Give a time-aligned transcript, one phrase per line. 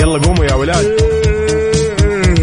[0.00, 0.86] يلا قوموا يا ولاد.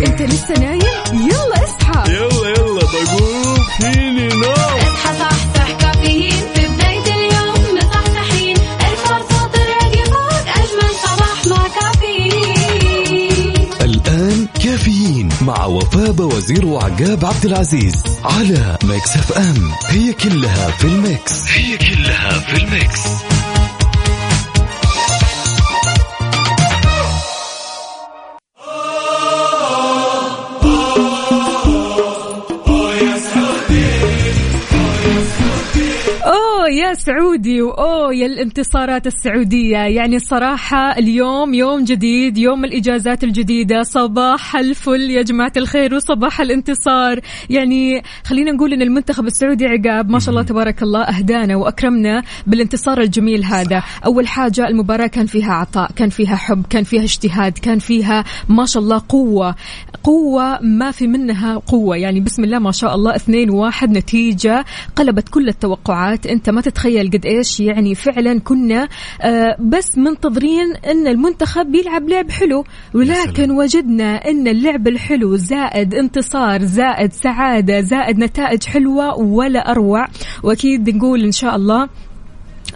[0.07, 0.81] انت لسه نايم؟
[1.13, 2.11] يلا اصحى.
[2.13, 4.53] يلا يلا بقوم فيني نوم.
[4.53, 6.33] اصحى صحصح كافيين.
[6.55, 13.69] في بداية اليوم مصحصحين الفرصة تلاقي فوق أجمل صباح مع كافيين.
[13.81, 19.71] الآن كافيين مع وفاء باوزير وعقاب عبد العزيز على ميكس أف أم.
[19.87, 21.43] هي كلها في ال mix.
[21.47, 22.99] هي كلها في ال mix.
[37.05, 39.77] سعودي وأوه يا الانتصارات السعودية.
[39.77, 47.19] يعني صراحة اليوم يوم جديد يوم الإجازات الجديدة صباح الفل يا جماعة الخير وصباح الانتصار.
[47.49, 50.09] يعني خلينا نقول إن المنتخب السعودي عقاب.
[50.09, 53.83] ما شاء الله تبارك الله أهدانا وأكرمنا بالانتصار الجميل هذا.
[54.05, 58.65] أول حاجة المباراة كان فيها عطاء كان فيها حب كان فيها اجتهاد كان فيها ما
[58.65, 59.55] شاء الله قوة.
[60.03, 61.97] قوة ما في منها قوة.
[61.97, 66.25] يعني بسم الله ما شاء الله اثنين واحد نتيجة قلبت كل التوقعات.
[66.25, 68.87] أنت ما تتخيل قد إيش يعني فعلا كنا
[69.21, 72.65] آه، بس منتظرين إن المنتخب بيلعب لعب حلو.
[72.93, 80.07] ولكن وجدنا إن اللعب الحلو زائد انتصار زائد سعادة زائد نتائج حلوة ولا أروع.
[80.43, 81.89] وأكيد نقول إن شاء الله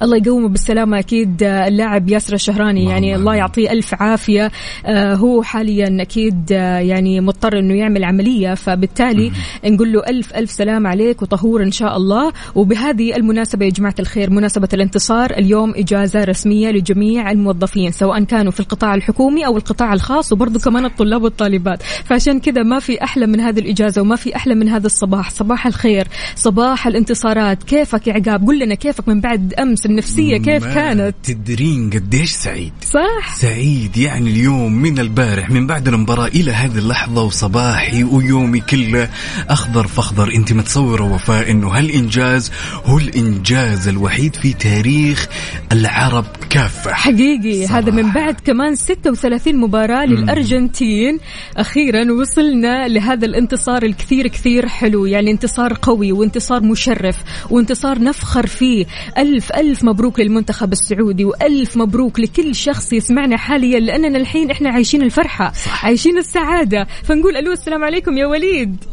[0.04, 2.86] الله يقومه بالسلامة أكيد آه، اللاعب ياسر الشهراني.
[2.86, 4.52] يعني الله يعطيه ألف عافية.
[4.86, 8.54] آه، هو حاليا أكيد آه، يعني مضطر أنه يعمل عملية.
[8.54, 9.32] فبالتالي
[9.66, 12.32] نقول له ألف ألف سلام عليك وطهور إن شاء الله.
[12.56, 18.60] وبهذه المناسبة يا جماعة الخير مناسبة الانتصار اليوم إجازة رسمية لجميع الموظفين سواء كانوا في
[18.60, 21.84] القطاع الحكومي أو القطاع الخاص وبرضه كمان الطلاب والطالبات.
[21.84, 25.30] فعشان كذا ما في أحلى من هذه الإجازة وما في أحلى من هذا الصباح.
[25.30, 27.64] صباح الخير صباح الانتصارات.
[27.64, 32.74] كيفك يا عقاب؟ قل لنا كيفك من بعد أمس؟ النفسية كيف كانت؟ تدرين قديش سعيد.
[32.82, 33.36] صح.
[33.36, 39.10] سعيد يعني اليوم من البارح من بعد المباراة إلى هذه اللحظة وصباحي ويومي كله
[39.50, 40.36] أخضر فأخضر.
[40.36, 42.52] أنت متصورة وفاء أنه هالإنجاز
[42.86, 45.28] هو الإنجاز الوحيد في تاريخ
[45.72, 46.94] العرب كافة.
[46.94, 47.68] حقيقي.
[47.68, 47.80] صراحة.
[47.80, 51.20] هذا من بعد كمان 36 مباراة للأرجنتين.
[51.58, 57.16] أخيرا وصلنا لهذا الانتصار الكثير كثير حلو يعني انتصار قوي وانتصار مشرف
[57.50, 58.86] وانتصار نفخر فيه.
[59.18, 65.02] ألف ألف مبروك للمنتخب السعودي وألف مبروك لكل شخص يسمعنا حاليا لأننا الحين إحنا عايشين
[65.02, 65.86] الفرحة صح.
[65.86, 66.88] عايشين السعادة.
[67.04, 68.84] فنقول ألو السلام عليكم يا وليد.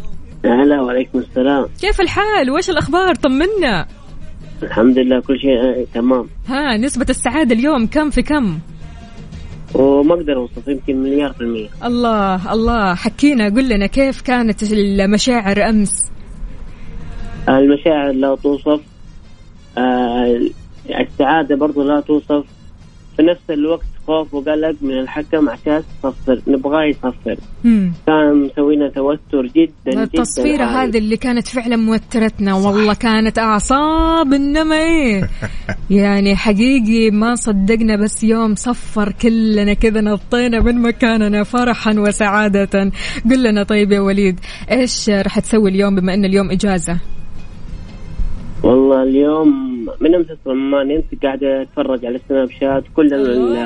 [0.44, 1.66] هلا وعليكم السلام.
[1.80, 3.86] كيف الحال؟ وش الأخبار؟ طمنا.
[4.62, 6.26] الحمد لله كل شيء آه، تمام.
[6.48, 8.58] ها نسبة السعادة اليوم كم في كم؟
[9.74, 11.68] وما أقدر أوصف يمكن مليار في المية.
[11.84, 12.94] الله الله.
[12.94, 16.10] حكينا قل لنا كيف كانت المشاعر أمس؟
[17.48, 18.80] المشاعر لا توصف
[19.78, 20.40] آه،
[20.90, 22.44] السعادة برضو لا توصف.
[23.16, 27.36] في نفس الوقت خوف وقلق من الحكم عشان يصفر نبغاه يصفر.
[27.64, 27.92] مم.
[28.06, 30.90] كان مسوينا توتر جدا جدا التصفيرة عالي.
[30.90, 32.54] هذه اللي كانت فعلا موترتنا.
[32.54, 35.28] والله كانت أعصاب إنما إيه
[35.90, 42.92] يعني حقيقي ما صدقنا بس يوم صفر كلنا كذا نطينا من مكاننا فرحا وسعادة.
[43.30, 44.40] قل لنا طيب يا وليد
[44.70, 47.00] إيش راح تسوي اليوم بما إن اليوم إجازة؟
[48.62, 53.56] والله اليوم من أمس أصلا ما نمت قاعد أتفرج على السناب شات كل ال-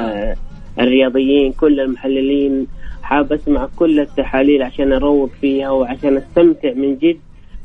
[0.80, 2.66] الرياضيين كل المحللين
[3.02, 7.16] حاب أسمع كل التحاليل عشان أروق فيها وعشان أستمتع من جد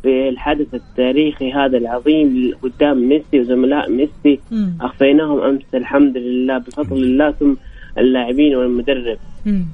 [0.03, 4.39] بالحدث التاريخي هذا العظيم قدام ميسي وزملاء ميسي.
[4.81, 7.53] أخفيناهم أمس الحمد لله بفضل الله ثم
[7.97, 9.17] اللاعبين والمدرب.
[9.45, 9.65] مم.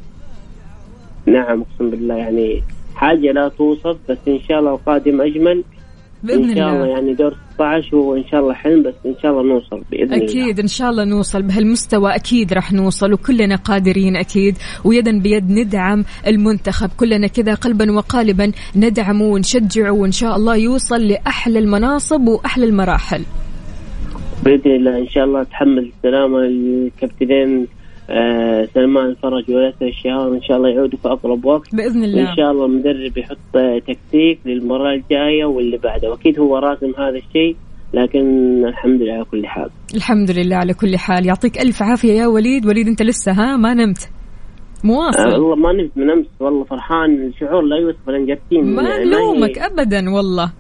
[1.26, 2.62] نعم أقسم بالله يعني
[2.96, 5.64] حاجة لا توصف بس إن شاء الله القادم أجمل.
[6.24, 6.88] بإذن إن شاء الله الله.
[6.88, 10.26] يعني دور 16 هو إن شاء الله حلم بس إن شاء الله نوصل بإذن الله.
[10.26, 11.42] أكيد إن شاء الله نوصل.
[11.42, 14.58] بهالمستوى أكيد راح نوصل وكلنا قادرين أكيد.
[14.86, 16.90] ويدا بيد ندعم المنتخب.
[16.98, 23.22] كلنا كذا قلبا وقالبا ندعمه ونشجعه وإن شاء الله يوصل لأحلى المناصب وأحلى المراحل.
[24.44, 26.40] بإذن الله إن شاء الله تحمل السلامة.
[26.40, 27.68] الكابتنين
[28.10, 31.76] آه سلمان الفرج وياسر الشهار إن شاء الله يعودوا في أقرب وقت.
[31.76, 32.24] بإذن الله.
[32.24, 37.18] وإن شاء الله المدرب يحط آه، تكتيك للمباراة الجاية واللي بعدها واكيد هو راسم هذا
[37.18, 37.56] الشيء
[37.94, 38.20] لكن
[38.66, 39.70] الحمد لله على كل حال.
[39.96, 41.26] الحمد لله على كل حال.
[41.26, 42.66] يعطيك ألف عافية يا وليد.
[42.66, 44.04] وليد أنت لسه ها؟ ما نمت.
[44.04, 46.26] آه مواصل والله ما نمت من أمس.
[46.40, 47.28] والله فرحان.
[47.28, 50.52] الشعور لا يوصف الانجرتين ما نلومك أبدا والله.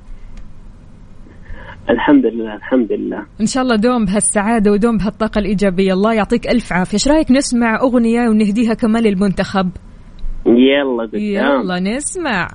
[1.90, 3.26] الحمد لله الحمد لله.
[3.42, 5.94] إن شاء الله دوم بهالسعادة ودوم بهالطاقة الإيجابية.
[5.94, 6.94] الله يعطيك ألف عافية.
[6.94, 9.70] إيش رأيك نسمع أغنية ونهديها كمان للمنتخب؟
[10.46, 11.22] يلا قدام.
[11.22, 12.48] يلا نسمع.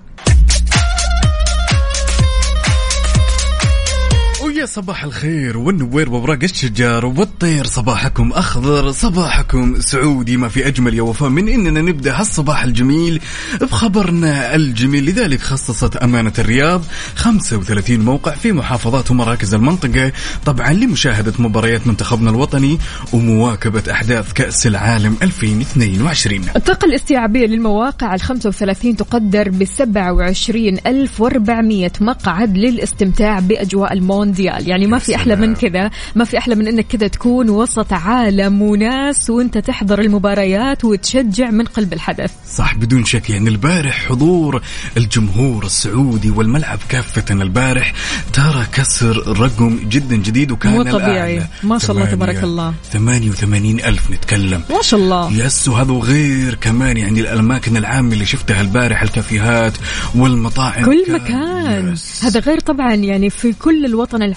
[4.55, 7.67] ويا صباح الخير والنوير وبراق الشجار والطير.
[7.67, 10.37] صباحكم أخضر صباحكم سعودي.
[10.37, 13.21] ما في أجمل يا وفاء من إننا نبدأ هالصباح الجميل
[13.61, 15.05] بخبرنا الجميل.
[15.05, 16.83] لذلك خصصت أمانة الرياض
[17.17, 20.13] 35 موقع في محافظات ومراكز المنطقة
[20.47, 22.79] طبعا لمشاهدة مباريات منتخبنا الوطني
[23.13, 33.41] ومواكبة أحداث كأس العالم 2022 الطاقة الاستيعابية للمواقع ال 35 تقدر ب 27400 مقعد للاستمتاع
[33.41, 33.93] بأجواء
[34.49, 35.91] المونديال يعني ما في أحلى من كذا.
[36.15, 41.65] ما في أحلى من أنك كذا تكون وسط عالم وناس وأنت تحضر المباريات وتشجع من
[41.65, 42.31] قلب الحدث.
[42.55, 44.63] صح بدون شك يعني البارح حضور
[44.97, 47.25] الجمهور السعودي والملعب كافة.
[47.31, 47.93] البارح
[48.33, 51.35] ترى كسر رقم جدا جديد وكان مو طبيعي.
[51.37, 51.49] الأعلى.
[51.63, 52.75] ما شاء الله تبارك الله.
[52.93, 54.63] 88 ألف نتكلم.
[54.71, 55.33] ما شاء الله.
[55.33, 59.73] يس وهذا وغير كمان يعني الأماكن العامة اللي شفتها البارح الكافيهات
[60.15, 60.85] والمطاعم.
[60.85, 61.93] كل كان- مكان.
[61.93, 62.25] يس.
[62.25, 64.34] هذا غير طبعا يعني في كل الوطن العربي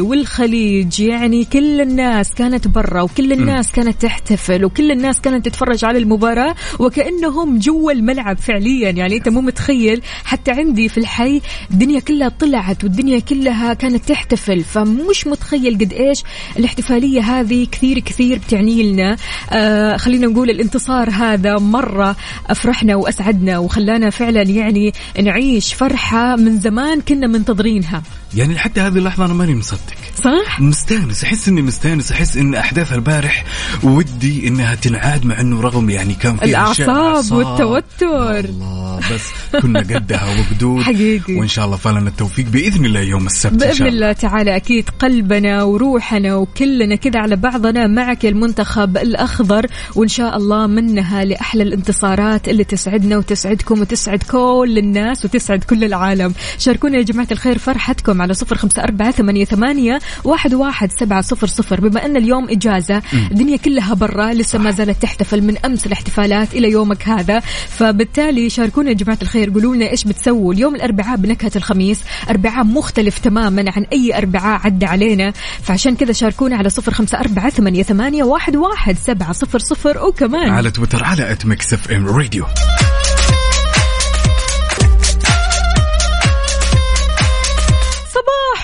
[0.00, 1.00] والخليج.
[1.00, 6.54] يعني كل الناس كانت برا وكل الناس كانت تحتفل وكل الناس كانت تتفرج على المباراة
[6.78, 8.90] وكأنهم جوا الملعب فعليا.
[8.90, 11.40] يعني أنت مو متخيل حتى عندي في الحي
[11.70, 14.60] الدنيا كلها طلعت والدنيا كلها كانت تحتفل.
[14.60, 16.22] فمش متخيل قد إيش
[16.58, 19.16] الاحتفالية هذه كثير كثير بتعني لنا.
[19.50, 22.16] آه خلينا نقول الانتصار هذا مرة
[22.46, 24.92] أفرحنا وأسعدنا وخلانا فعلا يعني
[25.22, 28.02] نعيش فرحة من زمان كنا منتظرينها.
[28.34, 32.92] يعني حتى هذه اللحظة أنا ماني مصدق صح؟ مستانس أحس إني مستانس أحس إن احداث
[32.92, 33.44] البارح
[33.82, 38.38] ودي إنها تنعاد مع إنه رغم يعني كان في الأعصاب والتوتر.
[38.38, 41.34] الله بس كنا قدها وقدود حقيقي.
[41.36, 44.10] وإن شاء الله فلنا التوفيق بإذن الله يوم السبت إن بإذن شاء الله.
[44.10, 50.66] الله تعالى أكيد قلبنا وروحنا وكلنا كذا على بعضنا معك المنتخب الأخضر وإن شاء الله
[50.66, 57.28] منها لأحلى الانتصارات اللي تسعدنا وتسعدكم وتسعد كل الناس وتسعد كل العالم شاركونا يا جماعة
[57.32, 61.80] الخير فرحتكم على صفر خمسة أربعة ثمانية, ثمانية واحد, واحد سبعة صفر صفر.
[61.80, 66.70] بما أن اليوم إجازة الدنيا كلها برا لسه ما زالت تحتفل من أمس الاحتفالات إلى
[66.70, 67.40] يومك هذا.
[67.68, 70.54] فبالتالي شاركونا يا جماعة الخير قولوا لنا إيش بتسووا.
[70.54, 75.32] اليوم الأربعاء بنكهة الخميس أربعاء مختلف تماما عن أي أربعاء عدى علينا.
[75.62, 79.98] فعشان كذا شاركونا على صفر خمسة أربعة ثمانية, ثمانية واحد, واحد سبعة صفر صفر.
[80.06, 82.44] وكمان على تويتر على at ميكس اف ام راديو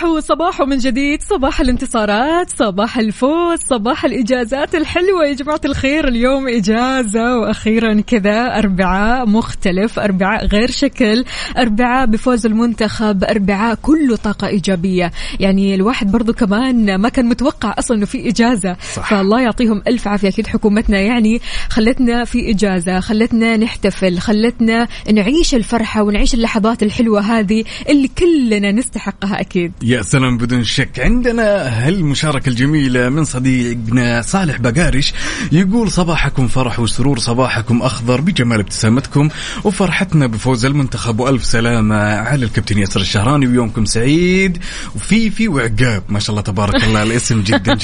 [0.05, 5.27] صباح وصباح من جديد صباح الانتصارات صباح الفوز صباح الإجازات الحلوة.
[5.27, 11.25] يا جماعة الخير اليوم إجازة وأخيرا كذا أربعاء مختلف أربعاء غير شكل
[11.59, 15.13] أربعاء بفوز المنتخب أربعاء كله طاقة إيجابية.
[15.41, 18.77] يعني الواحد برضو كمان ما كان متوقع أصلا أنه في إجازة.
[18.95, 19.11] صح.
[19.11, 20.29] فالله يعطيهم ألف عافية.
[20.29, 21.41] أكيد حكومتنا يعني
[21.71, 29.41] خلتنا في إجازة خلتنا نحتفل خلتنا نعيش الفرحة ونعيش اللحظات الحلوة هذه اللي كلنا نستحقها
[29.41, 29.73] أكيد.
[29.95, 31.01] يا سلام بدون شك.
[31.01, 31.45] عندنا
[31.89, 35.13] هالمشاركة الجميلة من صديقنا صالح بقارش.
[35.53, 39.29] يقول صباحكم فرح وسرور صباحكم أخضر بجمال ابتسامتكم
[39.65, 44.59] وفرحتنا بفوز المنتخب وألف سلامة على الكابتن ياسر الشهراني ويومكم سعيد.
[44.97, 47.75] وفيفي وعقاب ما شاء الله تبارك الله الاسم جدا.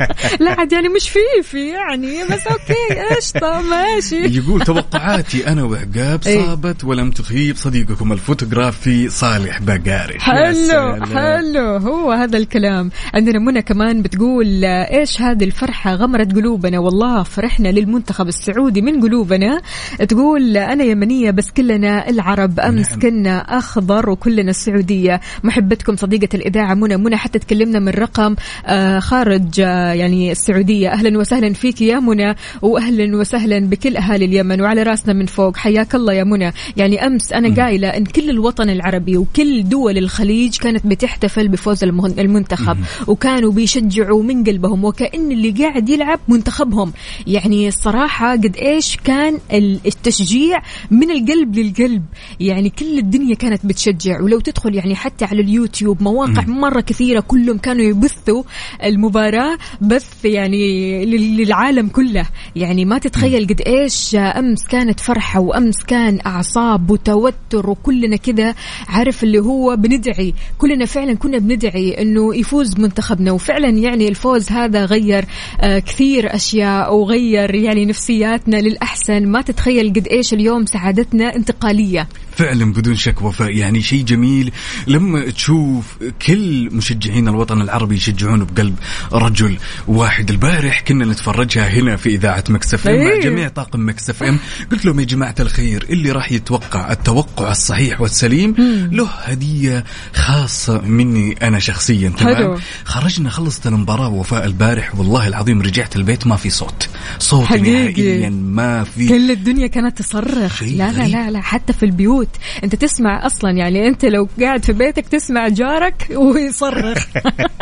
[0.40, 4.36] لا عاد يعني مش فيفي يعني بس okay قشطة ماشي.
[4.38, 6.46] يقول توقعاتي أنا وعقاب إيه.
[6.46, 10.20] صابت ولم تخيب صديقكم الفوتوغرافي صالح بقارش.
[10.22, 11.39] حلو سلام.
[11.40, 12.90] حلو هو هذا الكلام.
[13.14, 19.60] عندنا منى كمان بتقول إيش هذه الفرحة غمرت قلوبنا؟ والله فرحنا للمنتخب السعودي من قلوبنا.
[20.08, 23.00] تقول أنا يمنية بس كلنا العرب أمس نعم.
[23.00, 25.20] كنا أخضر وكلنا السعودية.
[25.44, 30.92] محبتكم صديقة الإذاعة منى منى حتى تكلمنا من رقم آه، خارج آه، يعني السعودية.
[30.92, 35.56] أهلا وسهلا فيك يا منى واهلا وسهلا بكل أهالي اليمن وعلى راسنا من فوق.
[35.56, 36.52] حياك الله يا منى.
[36.76, 40.86] يعني أمس أنا قايلة إن كل الوطن العربي وكل دول الخليج كانت
[41.20, 42.76] بتحتفل بفوز المنتخب.
[43.06, 46.92] وكانوا بيشجعوا من قلبهم وكأن اللي قاعد يلعب منتخبهم.
[47.26, 52.02] يعني الصراحة قد إيش كان ال- التشجيع من القلب للقلب.
[52.40, 54.20] يعني كل الدنيا كانت بتشجع.
[54.20, 58.42] ولو تدخل يعني حتى على اليوتيوب مواقع مرة كثيرة كلهم كانوا يبثوا
[58.84, 62.26] المباراة بث يعني لل- للعالم كله.
[62.56, 68.54] يعني ما تتخيل قد إيش أمس كانت فرحة وأمس كان أعصاب وتوتر وكلنا كذا
[68.88, 70.34] عارف اللي هو بندعي.
[70.58, 75.24] كلنا فعلا كنا بندعي إنه يفوز منتخبنا وفعلا يعني الفوز هذا غير
[75.60, 79.26] آه، كثير أشياء وغير يعني نفسياتنا للأحسن.
[79.26, 82.08] ما تتخيل قد إيش اليوم سعادتنا انتقالية.
[82.36, 84.52] فعلا بدون شك وفاء يعني شيء جميل
[84.86, 85.84] لما تشوف
[86.26, 88.74] كل مشجعين الوطن العربي يشجعون بقلب
[89.12, 89.58] رجل
[89.88, 93.20] واحد البارح كنا نتفرجها هنا في إذاعة ميكس إف إم مع إيه.
[93.20, 94.38] جميع طاقم ميكس إف إم
[94.72, 98.54] قلت لهم يا جماعة الخير اللي راح يتوقع التوقع الصحيح والسليم
[98.92, 99.84] له هدية
[100.14, 102.08] خاصة مني أنا شخصيا.
[102.08, 107.52] تمام خرجنا خلصت المباراة وفاء البارح والله العظيم رجعت البيت ما في صوت صوت.
[107.52, 111.08] نهائيا ما في كل الدنيا كانت تصرخ لا لا.
[111.08, 112.28] لا لا حتى في البيوت
[112.64, 117.06] أنت تسمع أصلا يعني أنت لو قاعد في بيتك تسمع جارك ويصرخ.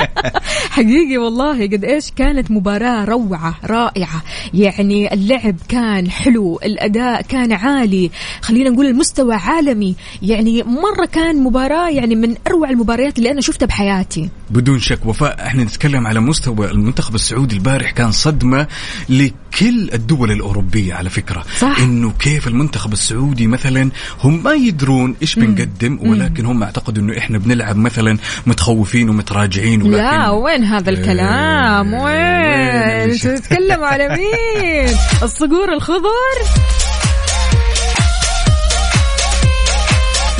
[0.70, 4.22] حقيقي والله قد إيش كانت مباراة روعة رائعة.
[4.54, 8.10] يعني اللعب كان حلو الأداء كان عالي.
[8.42, 9.96] خلينا نقول المستوى عالمي.
[10.22, 14.28] يعني مرة كان مباراة يعني من أروع المباريات اللي أنا شفتها بحياتي.
[14.50, 18.66] بدون شك وفاء إحنا نتكلم على مستوى المنتخب السعودي البارح كان صدمة
[19.08, 21.44] لكل الدول الأوروبية على فكرة.
[21.58, 21.80] صح.
[21.80, 23.90] إنه كيف المنتخب السعودي مثلا
[24.24, 29.96] هم ما يدرون إيش بنقدم ولكن هم اعتقدوا إنه إحنا بنلعب مثلا متخوفين ومتراجعين ولكن
[29.96, 36.87] لا وين هذا الكلام؟ إيه، وين؟ وين؟ تتكلموا على مين؟ الصقور الخضر؟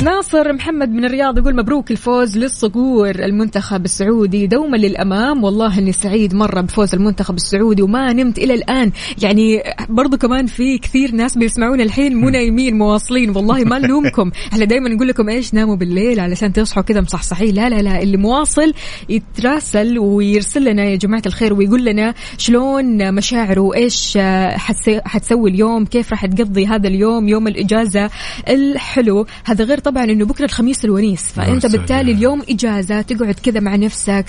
[0.03, 5.43] ناصر محمد من الرياض يقول مبروك الفوز للصقور المنتخب السعودي دوما للأمام.
[5.43, 8.91] والله إني سعيد مرة بفوز المنتخب السعودي وما نمت إلى الآن.
[9.21, 14.31] يعني برضو كمان في كثير ناس بيسمعونا الحين مو نايمين مواصلين والله ما نلومكم.
[14.53, 17.55] إحنا دائما نقول لكم إيش؟ ناموا بالليل علشان تصحوا كذا مصحصحين.
[17.55, 18.73] لا لا لا اللي مواصل
[19.09, 24.17] يتراسل ويرسل لنا يا جماعة الخير ويقول لنا شلون مشاعره؟ وايش
[24.55, 28.09] حتسي- حتسوي اليوم؟ كيف راح تقضي هذا اليوم؟ يوم الإجازة
[28.49, 29.25] الحلو.
[29.45, 31.77] هذا غير طبعا إنه بكرة الخميس الونيس فأنت سلام.
[31.77, 34.25] بالتالي اليوم إجازة تقعد كذا مع نفسك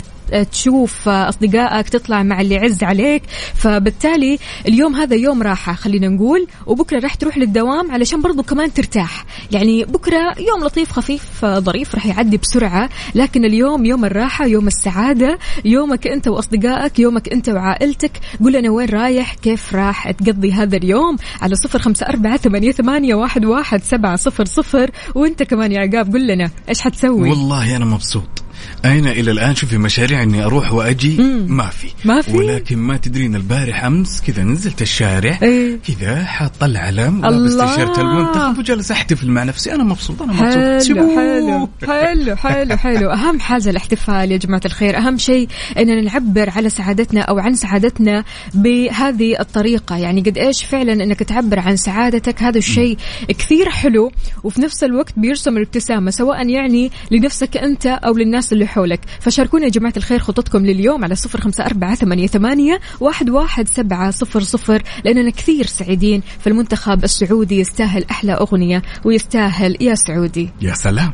[0.52, 3.22] تشوف أصدقائك تطلع مع اللي يعز عليك.
[3.54, 9.24] فبالتالي اليوم هذا يوم راحة خلينا نقول وبكرة راح تروح للدوام علشان برضو كمان ترتاح.
[9.52, 15.38] يعني بكرة يوم لطيف خفيف ظريف راح يعدي بسرعة لكن اليوم يوم الراحة يوم السعادة
[15.64, 18.20] يومك أنت وأصدقائك يومك أنت وعائلتك.
[18.40, 23.14] قول لنا وين رايح كيف راح تقضي هذا اليوم؟ على صفر خمسة أربعة ثمانية, ثمانية
[23.14, 24.90] واحد, واحد سبعة صفر صفر.
[25.14, 28.39] وأنت كمان يا عقاب قول لنا إيش حتسوي؟ والله أنا مبسوط.
[28.84, 31.16] أنا إلى الآن؟ شوفي مشاريع إني أروح وأجي.
[31.48, 31.88] ما في.
[32.04, 35.78] ما في؟ ولكن ما تدرين البارح أمس كذا نزلت الشارع إيه.
[35.88, 37.56] كذا حاط العلم ولابس.
[37.56, 39.74] تيشيرت المنتخب وجالس أحتفل مع نفسي.
[39.74, 40.96] أنا مبسوط أنا مبسوط.
[40.96, 41.68] حلو.
[41.86, 43.10] حلو حلو حلو حلو.
[43.10, 44.96] أهم حاجة الاحتفال يا جماعة الخير.
[44.96, 45.48] أهم شيء
[45.78, 48.24] إننا نعبر على سعادتنا أو عن سعادتنا
[48.54, 49.96] بهذه الطريقة.
[49.96, 52.96] يعني قد إيش فعلا إنك تعبر عن سعادتك؟ هذا الشيء
[53.28, 54.12] كثير حلو
[54.44, 59.70] وفي نفس الوقت بيرسم الابتسامة سواء يعني لنفسك أنت أو للناس اللي حولك فشاركونا يا
[59.70, 64.82] جماعة الخير خططكم لليوم على صفر خمسة أربعة ثمانية, ثمانية واحد, واحد سبعة صفر صفر
[65.04, 66.22] لاننا كثير سعيدين.
[66.38, 70.50] فالمنتخب السعودي يستاهل أحلى أغنية ويستاهل يا سعودي.
[70.60, 71.12] يا سلام.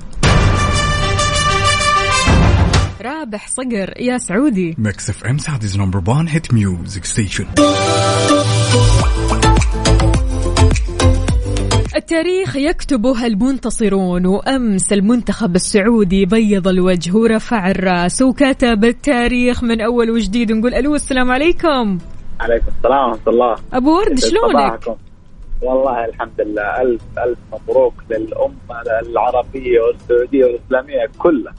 [3.01, 4.75] رابح صقر يا سعودي.
[4.79, 7.47] ميكس اف ام Saudi's number 1 hit music station
[11.97, 20.53] التاريخ يكتبه المنتصرون وأمس المنتخب السعودي بيض الوجه ورفع الرأس وكتب التاريخ من أول وجديد.
[20.53, 21.99] نقول ألو السلام عليكم.
[22.41, 23.57] عليكم السلام ورحمة الله.
[23.73, 24.81] أبو ورد شلونك؟
[25.63, 31.55] والله الحمد لله ألف ألف مبروك للأمة العربية والسعودية والإسلامية كلها.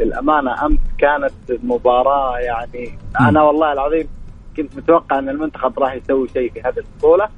[0.00, 4.08] للأمانة أمس كانت مباراة يعني أنا والله العظيم
[4.56, 7.28] كنت متوقع أن المنتخب راح يسوي شيء في هذه البطولة.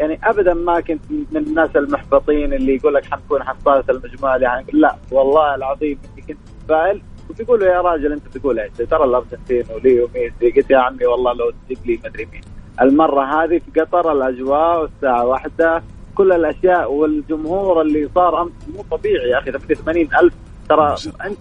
[0.00, 4.96] يعني ابدا ما كنت من الناس المحبطين اللي يقول لك حنكون حصاله المجموعة يعني لا
[5.12, 10.56] والله العظيم إني كنت متفائل وتقولوا يا راجل أنت تقول إيش؟ ترى الأرجنتين وليو ميسي
[10.60, 12.40] قلت يا عمي والله لو تجيب لي مدري مين.
[12.80, 15.82] المرة هذه في قطر الأجواء والساعة واحدة
[16.14, 20.34] كل الأشياء والجمهور اللي صار أمس مو طبيعي يا أخي 80 ألف.
[20.68, 20.94] ترى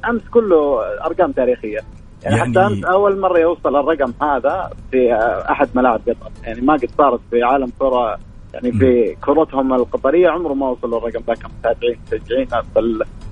[0.09, 1.79] أمس كله أرقام تاريخية.
[2.23, 5.13] يعني, يعني- حتى أمس أول مرة يوصل الرقم هذا في
[5.51, 6.31] أحد ملاعب قطر.
[6.43, 8.19] يعني ما قد صارت في عالم كرة
[8.53, 12.47] يعني في كرتهم القطرية عمره ما وصلوا الرقم ذا كمتابعين مشجعين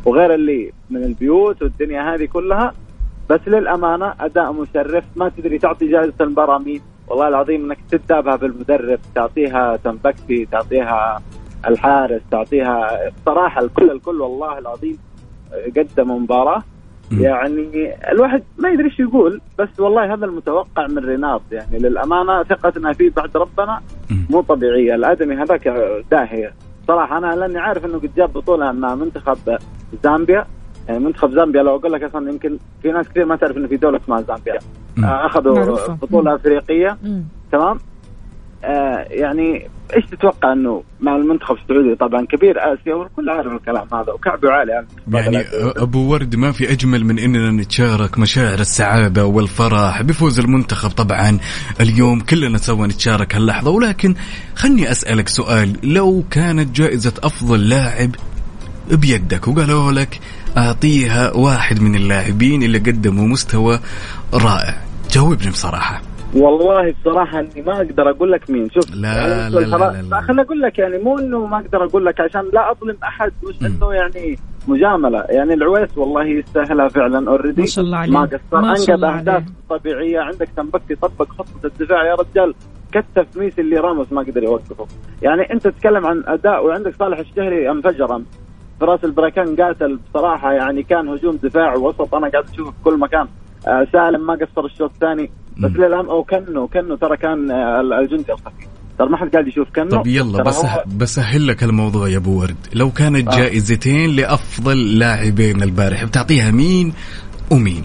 [0.06, 2.74] وغير اللي من البيوت والدنيا هذه كلها
[3.30, 9.00] بس للأمانة أداء مشرف ما تدري تعطي جائزة المباراة مين والله العظيم إنك تتابعها بالمدرب
[9.16, 11.22] تعطيها تنبكتي تعطيها
[11.68, 14.98] الحارس تعطيها صراحة الكل الكل والله العظيم
[15.78, 16.64] قدموا مباراة.
[17.12, 22.94] يعني الواحد ما يدري إيش يقول بس والله هذا المتوقع من ريناط يعني للأمانة ثقتنا
[22.94, 23.82] فيه بعد ربنا.
[24.30, 24.96] مو طبيعية.
[24.96, 25.68] الأدمي هذاك
[26.12, 26.54] داهية.
[26.88, 29.58] صراحة أنا لأني عارف إنه قد جاب بطولة مع منتخب
[30.04, 30.46] زامبيا.
[30.88, 33.78] يعني منتخب زامبيا لو أقول لك أصلا يمكن في ناس كثير ما تعرف إنه في
[33.78, 34.60] دولة اسمها زامبيا.
[35.04, 35.96] آه، أخذوا.
[36.02, 36.98] بطولة أفريقية.
[37.52, 37.78] تمام؟
[39.10, 44.52] يعني إيش تتوقع إنه مع المنتخب السعودي؟ طبعا كبير آسيا والكل عارف الكلام هذا وكعبه
[44.52, 44.88] عالي يعني.
[45.08, 45.74] الآسيوية.
[45.78, 51.40] أبو ورد ما في أجمل من إننا نتشارك مشاعر السعادة والفرح بفوز المنتخب طبعا.
[51.82, 54.16] اليوم كلنا سوا نتشارك هاللحظة ولكن
[54.56, 55.78] خلني أسألك سؤال.
[55.84, 58.12] لو كانت جائزة أفضل لاعب
[58.92, 60.20] بيدك وقالوا لك
[60.58, 63.80] أعطيها واحد من اللاعبين اللي قدموا مستوى
[64.34, 64.78] رائع
[65.12, 66.02] جاوبني بصراحة.
[66.36, 68.70] والله بصراحة إني ما أقدر أقول لك مين.
[68.70, 70.22] شوف لا، يعني لا، لا، لا، لا.
[70.22, 73.62] خليني أقول لك يعني مو إنه ما أقدر أقول لك عشان لا أظلم أحد مش
[73.62, 75.26] إنه يعني مجاملة.
[75.30, 78.12] يعني العويس والله يستاهلها فعلا اوريدي ما شاء الله عليه.
[78.12, 78.62] ما قصر.
[78.62, 79.44] ما شاء أنقذ أهداف.
[79.70, 80.20] طبيعية.
[80.20, 82.06] عندك تنبكي طبق خطة الدفاع.
[82.06, 82.54] يا رجال
[82.92, 84.88] كتف ميسي اللي راموس ما قدر يوقفه.
[85.22, 88.16] يعني أنت تتكلم عن أداء وعندك صالح الشهري انفجر.
[88.16, 88.26] امس
[88.80, 92.16] فراس البركان قاتل بصراحة يعني كان هجوم دفاع ووسط.
[92.16, 93.28] أنا قاعد أشوفه في كل مكان.
[93.68, 95.32] آه سالم ما قصر الشوط الثاني.
[95.60, 95.72] بس.
[95.72, 98.68] للأم أو كنو كنو ترى كان آه، الجندي الخفيف
[99.00, 100.66] ترى ما حد قاعد يشوف كنو؟ طب يلا بس
[100.98, 102.56] بسهل لك الموضوع يا أبو ورد.
[102.74, 103.38] لو كانت آه.
[103.38, 106.94] جائزتين لأفضل لاعبين البارح بتعطيها مين
[107.52, 107.84] ومين؟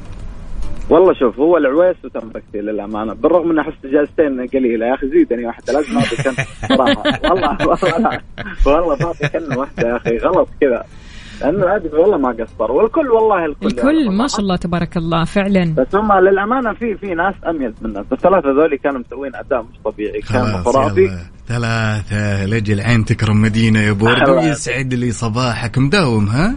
[0.90, 3.14] والله شوف هو العويس وتنبكتي للأمانة.
[3.14, 4.86] بالرغم ان أحس جائزتين قليلة.
[4.86, 6.34] يا أخي زيدني واحدة لازم أعطي كنو.
[6.68, 7.30] صراحة.
[7.30, 8.20] والله والله لا.
[8.66, 10.16] والله بعطي كنو واحدة يا أخي.
[10.18, 10.84] غلط كذا.
[11.42, 12.72] لأنه والله ما قصر.
[12.72, 15.74] والكل والله الكل الكل ما شاء الله تبارك الله فعلا.
[15.74, 19.76] بس هم للأمانة في في ناس اميز من الناس الثلاثة ذولي كانوا مسوين أداء مش
[19.84, 20.20] طبيعي.
[20.20, 21.00] كان خرافي.
[21.00, 21.18] يلا.
[21.48, 25.78] ثلاثة لجل عين تكرم مدينة يا ابو ورد الله ويسعد لي صباحك.
[25.78, 26.54] مداوم ها؟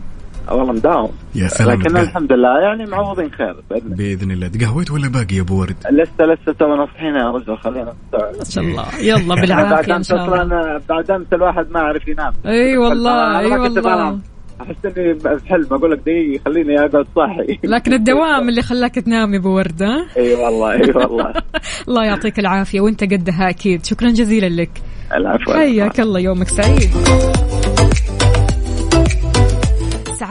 [0.52, 1.12] والله مداوم.
[1.36, 1.80] يا سلام.
[1.82, 1.98] لكن.
[1.98, 2.60] الحمد لله.
[2.60, 3.96] يعني معوضين خير بإذن الله.
[3.96, 4.48] بإذن الله.
[4.48, 7.58] تقهويت ولا باقي يا ابو ورد لسه لسه تونا صحينا يا رجل.
[7.58, 8.86] خلينا ما شاء الله.
[9.02, 10.42] يلا بعد بالعافية إن امس شاء الله.
[10.44, 12.34] أصلا بعد أمس الواحد ما يعرف ينام.
[12.46, 14.20] إي والله إي والله.
[14.62, 17.60] أحس إني في حلم أقول لك دقيقة خليني أقعد صاحي.
[17.64, 21.34] لكن الدوام اللي خلاك تنام يا أبو ورد ها؟ إي والله إي والله.
[21.88, 23.86] الله يعطيك العافية وأنت قدها أكيد.
[23.86, 24.72] شكرا جزيلا لك.
[25.16, 25.54] العفو.
[25.54, 26.90] حياك الله يومك سعيد.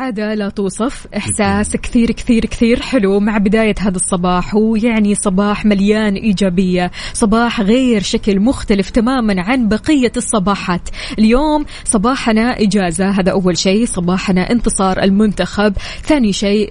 [0.05, 1.07] سعادة لا توصف.
[1.17, 8.03] إحساس كثير كثير كثير حلو مع بداية هذا الصباح ويعني صباح مليان إيجابية صباح غير
[8.03, 10.89] شكل مختلف تماما عن بقية الصباحات.
[11.19, 13.87] اليوم صباحنا إجازة هذا أول شيء.
[13.87, 15.73] صباحنا انتصار المنتخب.
[16.03, 16.69] ثاني شيء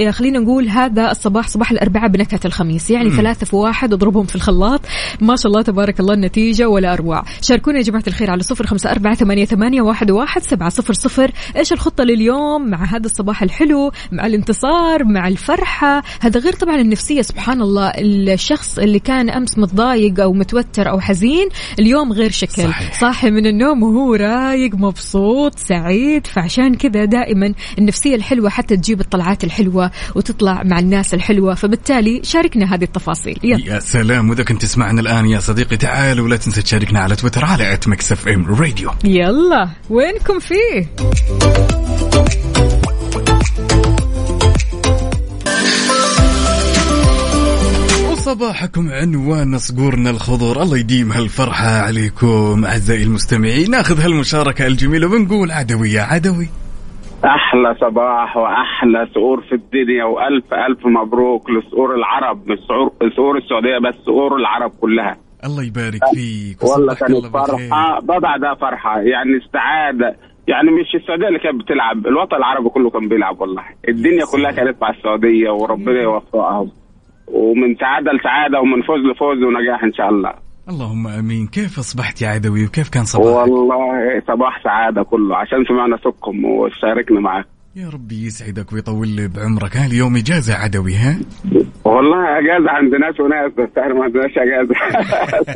[0.00, 2.90] آه، خلينا نقول هذا الصباح صباح الأربعاء بنكهة الخميس.
[2.90, 4.80] يعني ثلاثة في واحد اضربهم في الخلاط.
[5.20, 7.22] ما شاء الله تبارك الله النتيجة ولا أروع.
[7.42, 11.30] شاركونا يا جماعة الخير على صفر خمسة أربعة ثمانية, ثمانية واحد, واحد سبعة صفر صفر.
[11.56, 16.02] إيش الخطة لليوم؟ مع هذا الصباح الحلو مع الانتصار مع الفرحة.
[16.20, 17.92] هذا غير طبعا النفسية سبحان الله.
[17.98, 22.62] الشخص اللي كان أمس متضايق أو متوتر أو حزين اليوم غير شكل.
[22.62, 23.00] صحيح.
[23.00, 26.26] صاحي من النوم وهو رايق مبسوط سعيد.
[26.26, 31.54] فعشان كذا دائما النفسية الحلوة حتى تجيب الطلعات الحلوة وتطلع مع الناس الحلوة.
[31.54, 33.38] فبالتالي شاركنا هذه التفاصيل.
[33.44, 33.74] يلا.
[33.74, 34.30] يا سلام.
[34.30, 38.12] وإذا كنت تسمعنا الآن يا صديقي تعال ولا تنسى تشاركنا على تويتر على at ميكس
[38.12, 38.90] اف ام راديو.
[39.04, 39.68] يلا.
[39.90, 40.86] وينكم فيه؟
[48.32, 50.62] وصباحكم عنوان صقورنا الخضر.
[50.62, 53.70] الله يديم هالفرحة عليكم أعزائي المستمعين.
[53.70, 56.48] ناخذ هالمشاركة الجميلة ونقول عدوي يا عدوي.
[57.24, 62.58] أحلى صباح وأحلى سؤور في الدنيا وألف ألف مبروك لسؤور العرب مش
[63.16, 65.16] سؤور السعودية بس سؤور العرب كلها.
[65.44, 66.64] الله يبارك فيك.
[66.64, 68.00] والله كانت فرحة.
[68.00, 70.16] ده بعدها فرحة يعني استعادة.
[70.48, 73.64] يعني مش السعودية اللي كانت بتلعب الوطن العربي كله كان بيلعب والله.
[73.88, 76.70] الدنيا كلها كانت مع السعودية وربنا يوفقهم.
[77.32, 80.32] ومن سعادة لسعادة ومن فوز لفوز ونجاح إن شاء الله.
[80.68, 81.46] اللهم آمين.
[81.46, 85.36] كيف أصبحت يا عدوي وكيف كان صباحك؟ والله صباح سعادة كله.
[85.36, 89.76] عشان سمعنا صوتكم وشاركنا معاك يا ربي يسعدك ويطول لي بعمرك.
[89.76, 91.16] ها اليوم إجازة عدوي ها؟
[91.84, 94.74] والله إجازة عند ناس وناس بس إحنا ما عندناش إجازة.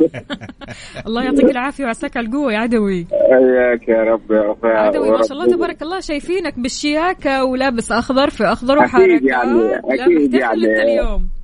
[1.07, 3.07] الله يعطيك العافية وعساك على القوة يا عدوي.
[3.11, 8.29] اياك يا رب يا وفاء عدوي ما شاء الله تبارك الله شايفينك بالشياكة ولابس أخضر
[8.29, 10.65] في أخضر أكيد وحركات يعني، أكيد محتفل يعني.
[10.65, 11.36] أنت اليوم؟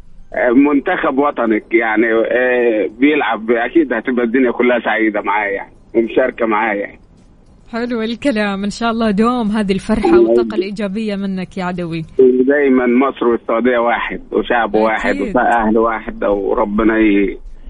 [0.56, 7.00] منتخب وطنك يعني آه، بيلعب أكيد هتبقى الدنيا كلها سعيدة معايا يعني ومشاركة معايا يعني.
[7.72, 12.02] حلو الكلام إن شاء الله دوم هذه الفرحة الله والطاقة الإيجابية منك يا عدوي
[12.48, 15.16] دايما مصر والسعودية واحد وشعب واحد.
[15.36, 16.98] وأهل واحد وربنا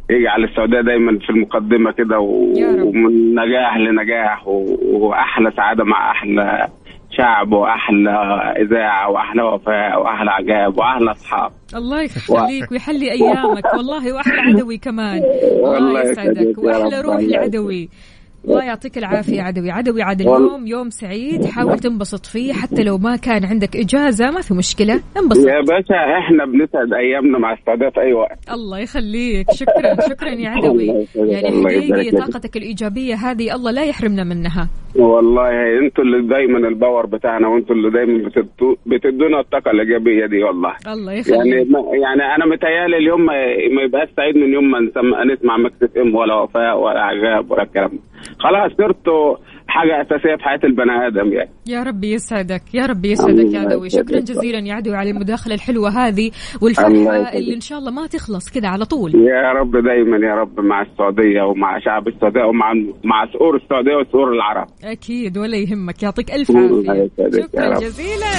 [0.09, 2.19] يجعل السعودية دايما في المقدمة كده.
[2.19, 6.67] ومن نجاح لنجاح وأحلى سعادة مع أحلى
[7.17, 8.09] شعب واحلى
[8.57, 11.51] إذاعة واحلى وفاء واحلى عجاب واحلى أصحاب.
[11.75, 13.73] الله يخليك ويحلي أيامك.
[13.73, 15.21] والله وأحلى عدوي كمان.
[15.79, 16.59] الله يسعدك.
[16.59, 17.05] رب.
[17.05, 17.89] روح العدوي.
[18.45, 19.71] الله يعطيك العافية عدوي.
[19.71, 20.21] عدوي عاد.
[20.21, 21.45] اليوم يوم سعيد.
[21.45, 24.93] حاول تنبسط فيه حتى لو ما كان عندك إجازة ما في مشكلة.
[25.17, 25.47] انبسط.
[25.47, 28.39] يا باشا إحنا بنسعد أيامنا مع السعوديه في أي وقت.
[28.51, 29.51] الله يخليك.
[29.51, 30.87] شكرا شكرا يا عدوي.
[31.15, 32.11] يعني حقيقي.
[32.11, 34.69] طاقتك الإيجابية هذه الله لا يحرمنا منها.
[34.95, 35.49] والله
[35.85, 40.73] أنتوا اللي دايما ال power بتاعنا وأنتوا اللي دايما بتدو- بتدونا الطاقة الإيجابية دي والله.
[40.87, 41.67] الله يعني يخليك.
[41.71, 43.33] ما يعني أنا متهيألي اليوم ما,
[43.85, 47.89] يبقاش سعيد من يوم ما نسمع, نسمع مكس إم ولا وفاء ولا عقاب ولا الكلام
[47.89, 48.12] ده.
[48.39, 49.35] خلاص صرتوا
[49.67, 51.49] حاجة أساسية في حياة البني آدم يعني.
[51.67, 54.19] يا رب يسعدك يا رب يسعدك يا عدوي شكرا.
[54.19, 56.31] جزيلا يا عدوي على المداخلة الحلوة هذه
[56.63, 57.35] يسعدك.
[57.35, 59.15] اللي إن شاء الله ما تخلص كذا على طول.
[59.15, 64.33] يا رب دايما يا رب مع السعودية ومع شعب السعودية ومع مع سؤور السعودية وسؤور
[64.33, 64.67] العرب.
[64.83, 66.03] أكيد ولا يهمك.
[66.03, 67.79] يعطيك يسعدك يا شكرا.
[67.79, 68.33] جزيلا.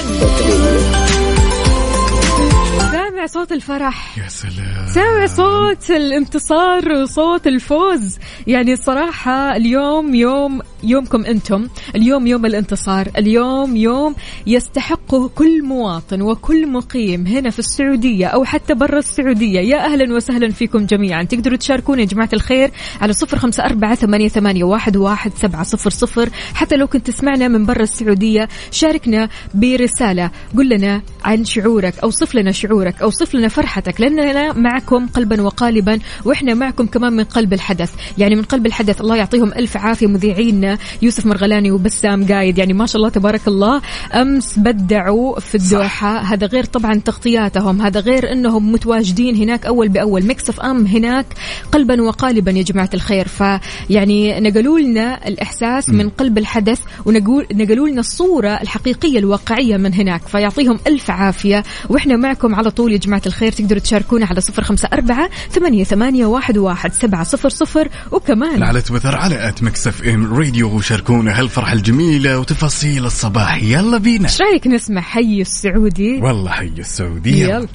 [2.94, 4.18] سامع صوت الفرح.
[4.18, 4.86] يا سلام.
[4.94, 8.18] سامع صوت الانتصار وصوت الفوز.
[8.46, 11.68] يعني الصراحة اليوم يوم يومكم أنتم.
[11.96, 13.08] اليوم يوم الانتصار.
[13.18, 14.14] اليوم يوم
[14.46, 19.60] يستحقه كل مواطن وكل مقيم هنا في السعودية أو حتى برا السعودية.
[19.60, 21.22] يا أهلا وسهلا فيكم جميعا.
[21.22, 22.70] تقدروا تشاركونا يا جماعة الخير
[23.00, 26.30] على صفر خمسة أربعة ثمانية, ثمانية واحد, واحد سبعة صفر صفر.
[26.54, 30.30] حتى لو كنت تسمعنا من برا السعودية شاركنا برسالة.
[30.56, 36.54] قل لنا عن شعورك أوصف لنا شعورك أوصف لنا فرحتك لأننا معكم قلبا وقالبا وإحنا
[36.54, 37.92] معكم كمان من قلب الحدث.
[38.18, 40.73] يعني من قلب الحدث الله يعطيهم ألف عافية مذيعينا.
[41.02, 42.58] يوسف مرغلاني وبسام قايد.
[42.58, 43.82] يعني ما شاء الله تبارك الله.
[44.14, 46.18] أمس بدعوا في الدوحة.
[46.18, 47.82] هذا غير طبعا تغطياتهم.
[47.82, 50.26] هذا غير أنهم متواجدين هناك أول بأول.
[50.26, 51.26] مكسف أم هناك
[51.72, 53.28] قلبا وقالبا يا جماعة الخير.
[53.28, 60.28] فيعني نقلوا لنا الإحساس من قلب الحدث ونقول نقلوا لنا الصورة الحقيقية الواقعية من هناك.
[60.28, 61.64] فيعطيهم ألف عافية.
[61.88, 63.52] وإحنا معكم على طول يا جماعة الخير.
[63.52, 67.88] تقدروا تشاركونا على صفر خمسة أربعة ثمانية, ثمانية واحد, واحد سبعة صفر صفر.
[68.12, 70.24] وكمان على تويتر على at ميكس اف ام
[70.54, 73.62] راديو وشاركونا هالفرحة الجميلة وتفاصيل الصباح.
[73.62, 74.28] يلا بينا.
[74.28, 77.46] إيش رأيك نسمع حي السعودي؟ والله حي السعودية.
[77.46, 77.68] يلا.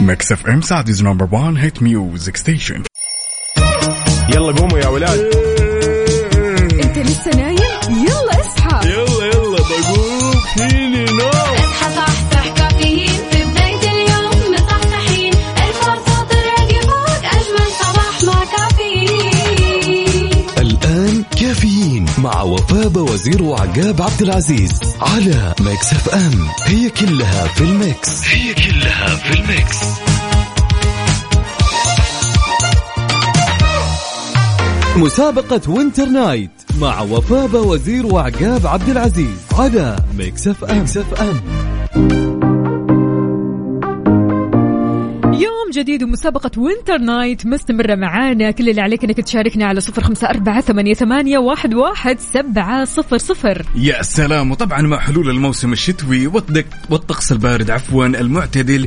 [0.00, 2.82] ميكس اف ام Saudi's number 1 hit music station.
[4.28, 5.20] يلا قوموا يا ولاد.
[6.84, 8.88] إنت لسه نايم؟ يلا اصحى.
[8.88, 10.32] يلا يلا بقوم.
[10.56, 11.31] فيني نوم؟
[22.22, 26.46] مع وفاء باوزير وعقاب عبد العزيز على ميكس اف ام.
[26.66, 28.28] هي كلها في ال mix.
[28.28, 29.78] هي كلها في ال mix.
[34.96, 41.20] مسابقة winter night مع وفاء باوزير وعقاب عبد العزيز على ميكس اف ام, ميكس أف
[41.20, 42.31] أم.
[45.72, 48.50] جديد ومسابقة winter night مستمرة معانا.
[48.50, 53.18] كل اللي عليك إنك تشاركنا على صفر خمسة أربعة ثمانية, ثمانية واحد, واحد سبعة صفر
[53.18, 53.66] صفر.
[53.74, 54.50] يا سلام.
[54.50, 56.26] وطبعا مع حلول الموسم الشتوي
[56.90, 57.70] والطقس البارد.
[57.70, 58.86] عفوا المعتدل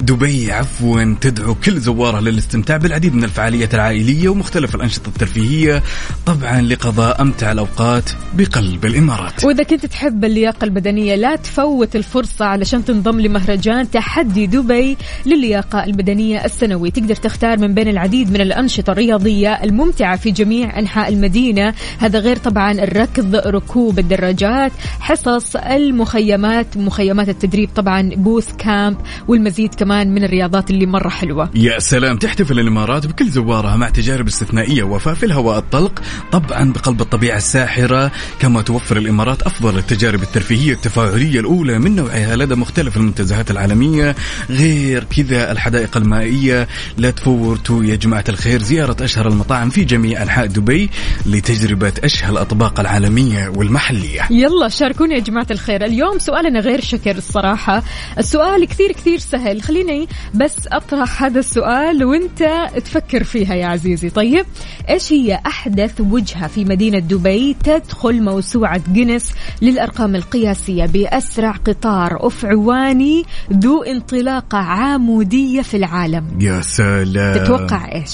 [0.00, 0.52] دبي.
[0.52, 5.82] عفوا تدعو كل زوارها للاستمتاع بالعديد من الفعاليات العائلية ومختلف الأنشطة الترفيهية.
[6.26, 9.44] طبعا لقضاء أمتع الأوقات بقلب الإمارات.
[9.44, 16.44] وإذا كنت تحب اللياقة البدنية لا تفوت الفرصة علشان تنضم لمهرجان تحدي دبي للياقة البدنية
[16.44, 16.90] السنوي.
[16.90, 21.74] تقدر تختار من بين العديد من الأنشطة الرياضية الممتعة في جميع أنحاء المدينة.
[21.98, 28.96] هذا غير طبعا الركض ركوب الدراجات حصص المخيمات مخيمات التدريب طبعا بوث كامب
[29.28, 31.50] والمزيد كمان من الرياضات اللي مرة حلوة.
[31.54, 37.00] يا سلام تحتفل الإمارات بكل زوارها مع تجارب استثنائية وفاء في الهواء الطلق طبعا بقلب
[37.00, 38.10] الطبيعة الساحرة.
[38.40, 44.14] كما توفر الإمارات أفضل التجارب الترفيهية التفاعلية الأولى من نوعها لدى مختلف المنتزهات العالمية.
[44.50, 48.62] غير كذا الحدائق المائية لا تفوتوا يا جماعة الخير.
[48.62, 50.90] زيارة أشهر المطاعم في جميع أنحاء دبي
[51.26, 54.20] لتجربة اشهى الأطباق العالمية والمحلية.
[54.30, 55.84] يلا شاركونا يا جماعة الخير.
[55.84, 57.82] اليوم سؤالنا غير شكر الصراحة.
[58.18, 59.62] السؤال كثير كثير سهل.
[59.62, 64.10] خليني بس أطرح هذا السؤال وأنت تفكر فيها يا عزيزي.
[64.10, 64.46] طيب
[64.90, 73.24] إيش هي أحدث وجهة في مدينة دبي تدخل موسوعة جينيس للأرقام القياسية بأسرع قطار أفعواني
[73.52, 76.38] ذو انطلاقة عمودية في العالم.
[76.40, 77.44] يا سلام.
[77.44, 78.04] تتوقع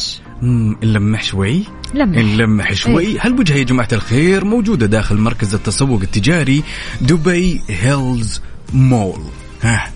[0.42, 2.18] مم، نلمح شوي؟ لمح.
[2.18, 3.06] نلمح شوي.
[3.06, 3.18] إيه.
[3.20, 6.62] هالوجهة يا جماعة الخير موجودة داخل مركز التسوق التجاري
[7.00, 8.40] دبي هيلز
[8.72, 9.20] مول؟
[9.62, 9.90] ها.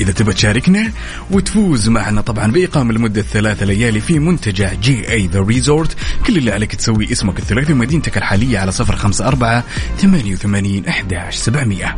[0.00, 0.92] إذا تبى تشاركنا
[1.30, 5.96] وتفوز معنا طبعا بإقامة لمدة ثلاثة ليالي في منتجع JA the resort.
[6.26, 9.64] كل اللي عليك تسوي اسمك الثلاثي ومدينتك الحالية على صفر خمسة أربعة
[9.98, 11.96] ثمانية وثمانين أحداش سبعمية.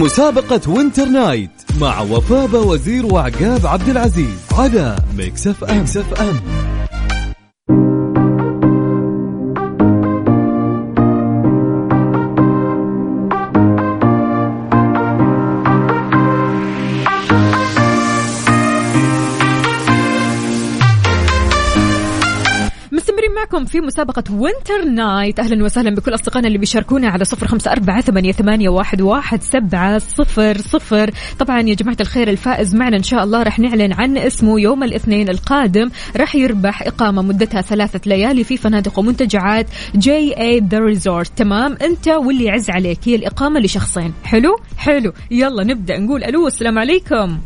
[0.00, 6.40] مسابقة Winter Night مع وفاء وزير وعقاب عبد العزيز على Mix FM, Mix FM.
[23.70, 28.68] في مسابقة Winter Night أهلا وسهلا بكل أصدقائنا اللي بيشاركونا على صفر خمسة أربعة ثمانية,
[28.68, 31.10] واحد, واحد سبعة صفر صفر.
[31.38, 35.28] طبعا يا جماعة الخير الفائز معنا إن شاء الله رح نعلن عن اسمه يوم الاثنين
[35.28, 35.90] القادم.
[36.16, 42.44] رح يربح إقامة مدتها ثلاثة ليالي في فنادق ومنتجعات JA The Resort تمام؟ أنت واللي
[42.44, 42.98] يعز عليك.
[43.04, 44.12] هي الإقامة لشخصين.
[44.24, 45.12] حلو؟ حلو.
[45.30, 45.98] يلا نبدأ.
[45.98, 47.38] نقول ألو السلام عليكم.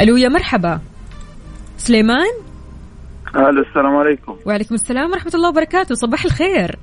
[0.00, 0.80] ألو يا مرحبا.
[1.78, 2.49] سليمان؟
[3.36, 4.36] ألو السلام عليكم.
[4.46, 5.94] وعليكم السلام ورحمة الله وبركاته.
[5.94, 6.78] صباح الخير.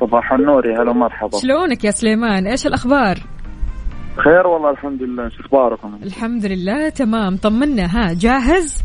[0.00, 1.38] صباح النور يا هلا مرحبا.
[1.38, 3.16] شلونك يا سليمان؟ إيش الأخبار؟
[4.24, 5.28] خير والله الحمد لله.
[5.28, 7.36] شو أخباركم؟ الحمد لله تمام.
[7.36, 8.82] طمنا ها جاهز؟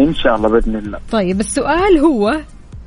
[0.00, 0.98] إن شاء الله بإذن الله.
[1.12, 2.40] طيب السؤال هو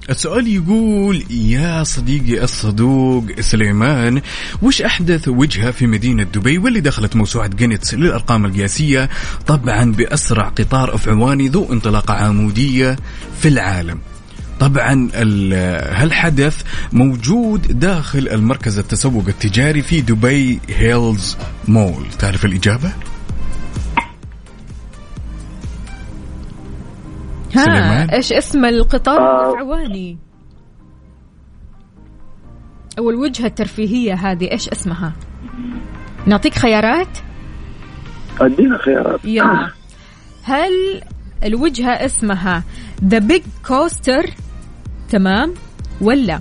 [0.10, 4.22] السؤال يقول يا صديقي الصدوق سليمان
[4.62, 9.10] وش أحدث وجهة في مدينة دبي واللي دخلت موسوعة جينيتس للأرقام القياسية؟
[9.48, 12.96] طبعا بأسرع قطار أفعواني ذو انطلاقة عمودية
[13.42, 14.00] في العالم.
[14.60, 15.54] طبعا ال-
[15.96, 16.62] هالحدث
[16.94, 21.38] موجود داخل المركز التسوق التجاري في دبي هيلز
[21.68, 22.06] مول.
[22.20, 22.92] تعرف الإجابة؟
[27.64, 30.18] سليمان؟ ها إيش اسم القطار؟ آه.
[33.00, 35.14] أو الوجهة الترفيهية هذه إيش اسمها؟
[36.26, 37.18] نعطيك خيارات؟
[38.42, 39.26] أدينا خيارات.
[39.26, 39.72] يلا.
[40.44, 41.02] هل
[41.44, 42.64] الوجهة اسمها
[43.06, 44.26] The Big Coaster
[45.10, 45.54] تمام.
[46.02, 46.40] ولا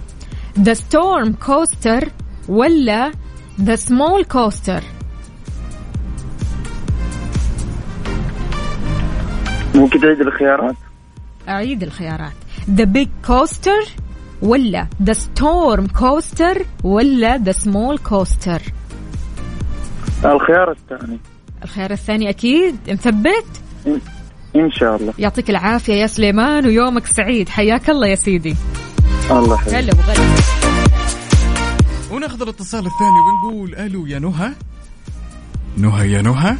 [0.58, 2.08] The Storm Coaster
[2.48, 3.12] ولا
[3.60, 4.82] The Small Coaster
[9.74, 10.74] ممكن تعيد الخيارات؟
[11.48, 12.32] أعيد الخيارات.
[12.70, 13.84] The Big Coaster
[14.42, 18.62] ولا The Storm Coaster ولا The Small Coaster
[20.24, 21.18] الخيار الثاني.
[21.64, 22.76] الخيار الثاني أكيد.
[22.88, 23.46] مثبت
[24.56, 25.12] ان شاء الله.
[25.18, 27.48] يعطيك العافية يا سليمان ويومك سعيد.
[27.48, 28.56] حياك الله يا سيدي.
[29.30, 30.34] الله يحفظك هلا وغلا.
[32.12, 34.52] وناخذ الاتصال الثاني ونقول ألو يا نهى؟
[35.76, 36.56] نهى يا نهى؟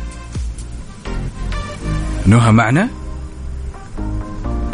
[2.26, 2.88] نهى معنا؟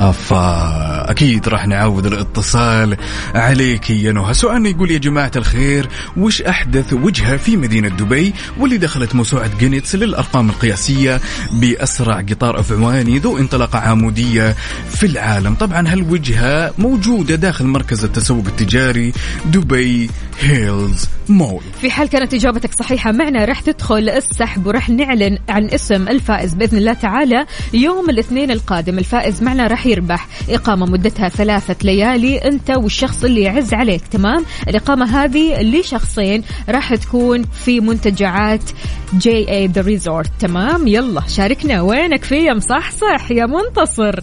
[0.01, 2.97] أفا أكيد راح نعود الاتصال
[3.35, 4.35] عليك يا نهى.
[4.35, 9.94] سؤالنا يقول يا جماعة الخير وش أحدث وجهة في مدينة دبي واللي دخلت موسوعة جينيس
[9.95, 11.21] للأرقام القياسية
[11.53, 14.57] بأسرع قطار أفعواني ذو انطلاقة عمودية
[14.91, 19.13] في العالم؟ طبعا هالوجهة موجودة داخل مركز التسوق التجاري
[19.45, 25.64] دبي هيلز مول في حال كانت إجابتك صحيحة معنا راح تدخل السحب وراح نعلن عن
[25.64, 27.46] اسم الفائز بإذن الله تعالى.
[27.74, 33.74] يوم الاثنين القادم الفائز معنا راح يربح إقامة مدتها ثلاثة ليالي أنت والشخص اللي يعز
[33.74, 38.70] عليك تمام؟ الإقامة هذه لشخصين راح تكون في منتجعات
[39.18, 41.81] JA The Resort تمام؟ يلا شاركنا.
[41.81, 44.20] وينك في يا مصحصح يا منتصر.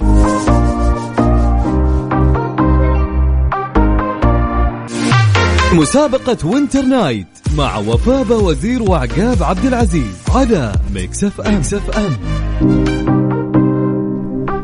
[5.74, 12.18] مسابقة Winter Night مع وفاء وزير وعقاب عبد العزيز على Mix FM, Mix FM.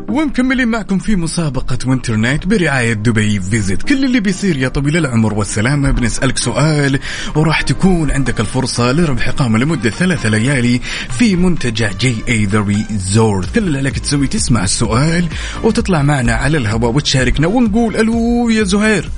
[0.08, 3.40] ومكملين معكم في مسابقة Winter Night برعاية دبي.
[3.40, 5.90] Visit كل اللي بيصير يا طويل العمر والسلامة.
[5.90, 6.98] بنسألك سؤال
[7.34, 10.80] وراح تكون عندك الفرصة لربح إقامة لمدة ثلاثة ليالي
[11.18, 15.24] في منتجع JA The Resort كل اللي عليك تسوي تسمع السؤال
[15.62, 19.10] وتطلع معنا على الهواء وتشاركنا ونقول ألو يا زهير.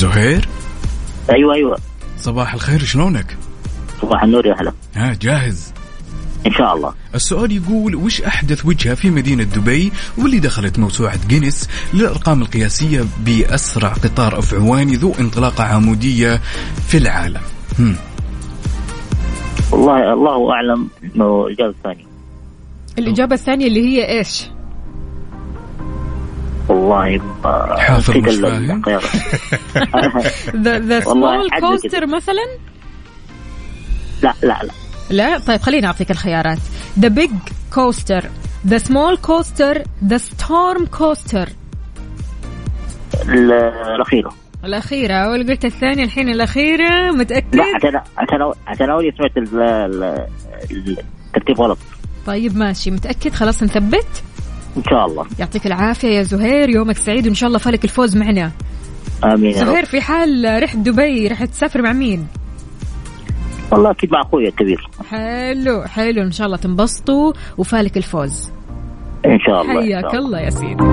[0.00, 0.48] زهير؟
[1.30, 1.78] أيوه أيوه.
[2.18, 3.36] صباح الخير شلونك؟
[4.02, 4.72] صباح النور يا هلا.
[4.96, 5.72] ها جاهز؟
[6.46, 6.94] إن شاء الله.
[7.14, 13.88] السؤال يقول وش أحدث وجهة في مدينة دبي واللي دخلت موسوعة جينيس للأرقام القياسية بأسرع
[13.88, 16.40] قطار أفعواني ذو انطلاقة عمودية
[16.88, 17.40] في العالم؟
[17.78, 17.96] هم.
[19.72, 22.04] والله الله أعلم إنه الإجابة الثانية.
[22.98, 24.50] الإجابة الثانية اللي هي إيش؟
[26.70, 27.20] والله
[27.78, 28.82] حافظ مش فاهم؟
[30.62, 32.42] The Small Coaster مثلا؟
[34.22, 34.70] لا لا لا.
[35.10, 36.58] لا؟ طيب خليني أعطيك الخيارات.
[36.98, 37.30] The Big
[37.74, 38.24] Coaster
[38.66, 41.48] The Small Coaster The Storm Coaster
[43.28, 43.52] ال-
[43.94, 44.30] الأخيرة.
[44.64, 49.62] الأخيرة أول قلت الثانية الحين الأخيرة متأكد؟ لا عشان عشان عشان أول سمعت ال-
[50.70, 50.96] ال-
[51.36, 51.78] الترتيب غلط.
[52.26, 54.22] طيب ماشي متأكد؟ خلاص نثبت
[54.76, 55.26] إن شاء الله.
[55.38, 58.52] يعطيك العافية يا زهير يومك سعيد وإن شاء الله فالك الفوز معنا.
[59.24, 62.26] آمين زهير في حال رحت دبي رح تسافر مع مين؟
[63.72, 64.88] والله أكيد مع أخوي الكبير.
[65.10, 68.50] حلو حلو إن شاء الله تنبسطوا وفالك الفوز.
[69.26, 70.84] إن شاء الله حياك الله يا سيدي.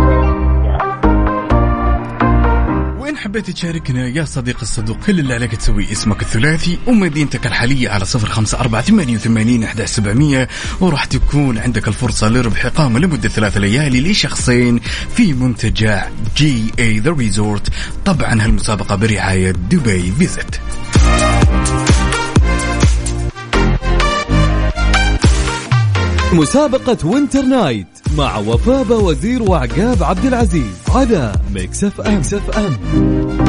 [3.17, 8.05] وإن حبيت تشاركنا يا صديق الصدوق كل اللي عليك تسوي اسمك الثلاثي ومدينتك الحالية على
[8.05, 10.47] صفر خمسة أربعة ثمانية وثمانين أحد سبعمية
[10.81, 14.79] وراح تكون عندك الفرصة لربح إقامة لمدة ثلاث ليالي لشخصين
[15.15, 17.69] في منتجع JA The Resort
[18.05, 20.61] طبعا هالمسابقة برعاية دبي Visit
[26.33, 33.46] مسابقة Winter Night مع وفاء وزير وعقاب عبد العزيز على Mix FM, Mix FM.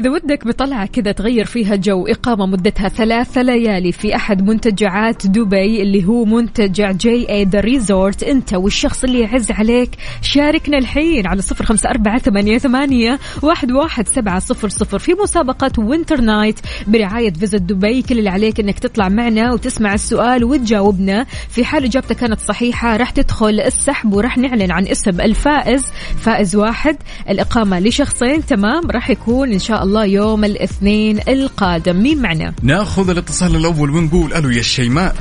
[0.00, 5.82] إذا ودك بطلعة كذا تغير فيها جو إقامة مدتها ثلاثة ليالي في أحد منتجعات دبي
[5.82, 9.90] اللي هو منتجع JA The Resort أنت والشخص اللي يعز عليك
[10.22, 15.70] شاركنا الحين على صفر خمسة أربعة ثمانية, ثمانية واحد, واحد سبعة صفر صفر في مسابقة
[15.78, 21.26] Winter Night برعاية Visit دبي كل اللي عليك أنك تطلع معنا وتسمع السؤال وتجاوبنا.
[21.48, 25.84] في حال إجابتك كانت صحيحة راح تدخل السحب وراح نعلن عن اسم الفائز.
[26.20, 26.96] فائز واحد
[27.28, 32.02] الإقامة لشخصين تمام؟ راح يكون إن شاء الله يوم الاثنين القادم.
[32.02, 35.14] مين معنا؟ ناخذ الاتصال الأول ونقول ألو يا الشيماء.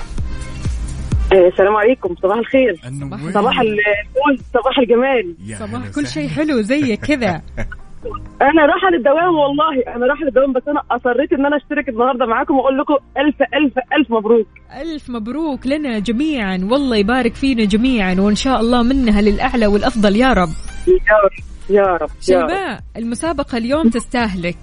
[1.32, 2.15] السلام عليكم.
[2.23, 2.75] صباح الخير.
[3.34, 5.36] صباح الفل صباح الجمال.
[5.60, 6.27] صباح كل شيء.
[6.27, 7.29] حلو زيك كذا.
[8.41, 9.95] أنا رايحة للدوام والله.
[9.95, 13.73] أنا رايحة للدوام بس أنا أصريت إن أنا أشترك النهارده معاكم وأقول لكم ألف ألف
[13.97, 14.47] ألف مبروك.
[14.82, 16.67] ألف مبروك لنا جميعا.
[16.71, 20.15] والله يبارك فينا جميعا وإن شاء الله منها للأعلى والأفضل.
[20.15, 20.49] يا رب.
[20.88, 21.59] يا رب.
[21.69, 24.58] يا رب يا رب المسابقة اليوم تستاهلك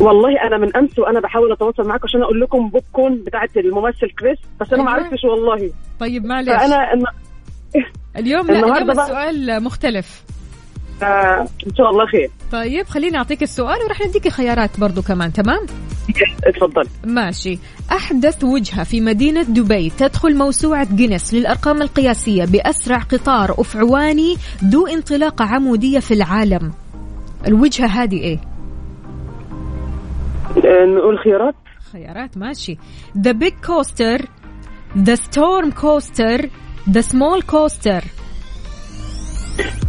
[0.00, 4.10] والله أنا من أمس وأنا بحاول أتواصل معاكم عشان أقول لكم بوب كون بتاعت الممثل
[4.18, 5.04] كريس بس أنا ما أيوة.
[5.04, 6.92] عرفتش والله طيب معلش فأنا.
[8.16, 10.24] اليوم لا اليوم السؤال مختلف
[11.02, 12.30] آه إن شاء الله خير.
[12.52, 15.66] طيب خليني أعطيك السؤال وراح نديك خيارات برضو كمان تمام؟
[16.44, 16.88] اتفضل.
[17.04, 17.58] ماشي.
[17.92, 25.44] أحدث وجهة في مدينة دبي تدخل موسوعة جينيس للأرقام القياسية بأسرع قطار أفعواني ذو انطلاقة
[25.44, 26.72] عمودية في العالم.
[27.46, 28.38] الوجهة هذه إيه؟
[30.56, 31.54] آه نقول خيارات؟
[31.92, 32.78] خيارات ماشي.
[33.18, 34.24] The Big Coaster
[34.96, 36.48] The Storm Coaster
[36.92, 38.04] The Small Coaster.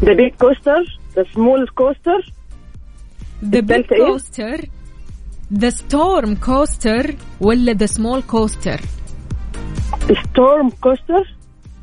[0.04, 1.01] The Big Coaster The
[1.34, 2.34] Small Coaster
[3.44, 4.62] The Big التالتة إيه؟ Coaster
[5.54, 8.82] The Storm Coaster ولا The Small Coaster?
[10.24, 11.36] Storm Coaster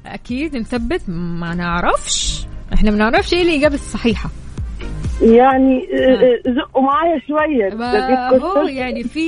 [0.06, 2.46] أكيد نثبت ما نعرفش.
[2.74, 4.30] إحنا ما نعرفش إيه الإجابة الصحيحة.
[5.22, 7.68] يعني آه، آه، زقوا معايا شوية.
[7.68, 9.26] The Big هو Coaster يعني في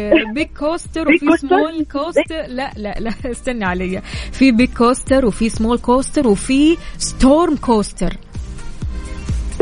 [0.34, 5.48] Big Coaster وفي coaster؟ Small Coaster لا لا لا استنى علي في Big Coaster وفي
[5.48, 8.16] Small Coaster وفي Storm Coaster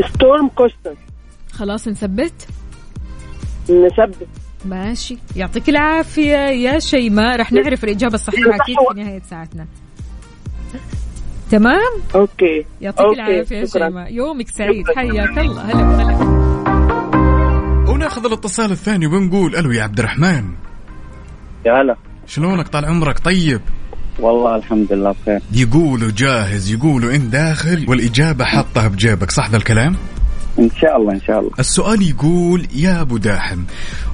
[0.03, 0.93] Storm Coaster
[1.51, 2.47] خلاص نثبت؟
[3.69, 4.27] نثبت.
[4.65, 5.17] ماشي.
[5.35, 7.39] يعطيك العافية يا شيماء.
[7.39, 9.65] رح نعرف الإجابة الصحيحة أكيد في نهاية ساعتنا.
[11.51, 12.65] تمام؟ okay.
[12.81, 13.65] يعطيك okay، العافية يا.
[13.65, 14.13] شيماء.
[14.13, 14.85] يومك سعيد.
[14.95, 15.61] حياك الله.
[15.61, 16.15] هلا وسهلا.
[17.89, 20.55] وناخذ الاتصال الثاني ونقول ألو يا عبد الرحمن.
[21.65, 21.95] يا هلا.
[22.27, 23.61] شلونك طال عمرك؟ طيب.
[24.19, 25.39] والله الحمد لله بخير.
[25.53, 29.95] يقولوا جاهز يقولوا إن داخل والإجابة حطها بجيبك صح ذا الكلام؟
[30.59, 31.51] إن شاء الله إن شاء الله.
[31.59, 33.63] السؤال يقول يا أبو داحم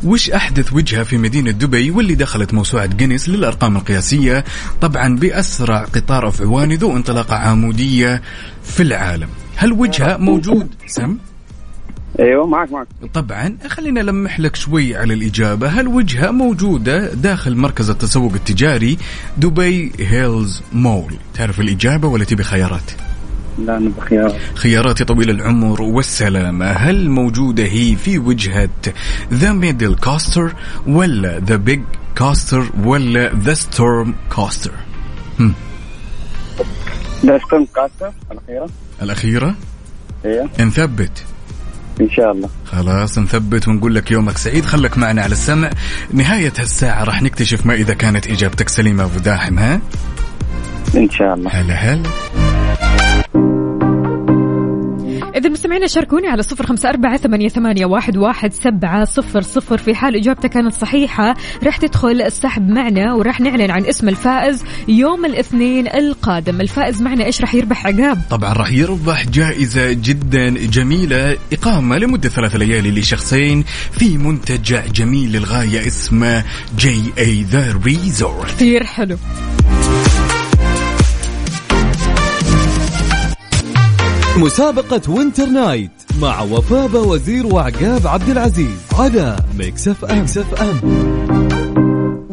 [0.04, 4.44] وش أحدث وجهة في مدينة دبي واللي دخلت موسوعة جينيس للأرقام القياسية؟
[4.82, 8.22] طبعا بأسرع قطار أفعواني ذو انطلاقة عمودية
[8.64, 9.30] في العالم.
[9.56, 11.18] هل وجهة موجود؟ سم.
[12.20, 12.88] أيوه معك معك.
[13.14, 15.68] طبعا خلينا نلمح لك شوي على الإجابة.
[15.68, 18.98] هل وجهة موجودة داخل مركز التسوق التجاري
[19.38, 22.92] دبي هيلز مول؟ تعرف الإجابة ولا تبي خيارات؟
[23.60, 26.66] لا أنا بخيار خيارات يا طويل العمر والسلامة.
[26.66, 28.70] هل موجودة هي في وجهة
[29.34, 30.54] The Middle Coaster
[30.88, 31.82] ولا The Big
[32.16, 34.72] Coaster ولا The Storm Coaster
[37.24, 38.70] لا Storm Coaster الأخيرة.
[39.02, 39.56] الأخيرة؟
[40.26, 40.50] أيوه.
[40.60, 41.24] نثبت.
[42.02, 42.50] إن شاء الله.
[42.66, 44.66] خلاص نثبت ونقول لك يومك سعيد.
[44.66, 45.70] خلك معنا على السمع.
[46.14, 49.82] نهاية هالساعة راح نكتشف ما إذا كانت إجابتك سليمة أبو داحم ها؟
[50.96, 51.52] إن شاء الله.
[51.52, 52.10] هلا هلا.
[55.42, 59.96] إذا مستمعينا شاركوني على صفر خمسة أربعة ثمانية, ثمانية واحد, واحد سبعة صفر صفر في
[59.96, 61.36] حال إجابتك كانت صحيحة.
[61.64, 66.62] راح تدخل السحب معنا وراح نعلن عن اسم الفائز يوم الاثنين القادم.
[66.62, 72.56] الفائز معنا إيش راح يربح عقاب؟ طبعا راح يربح جائزة جدا جميلة إقامة لمدة ثلاث
[72.56, 76.44] ليالي لشخصين في منتجع جميل للغاية اسمه
[76.78, 79.18] JA The Resort كثير حلو.
[84.42, 91.51] مسابقة Winter Night مع وفاء وزير وعقاب عبد العزيز على Mix FM, Mix FM.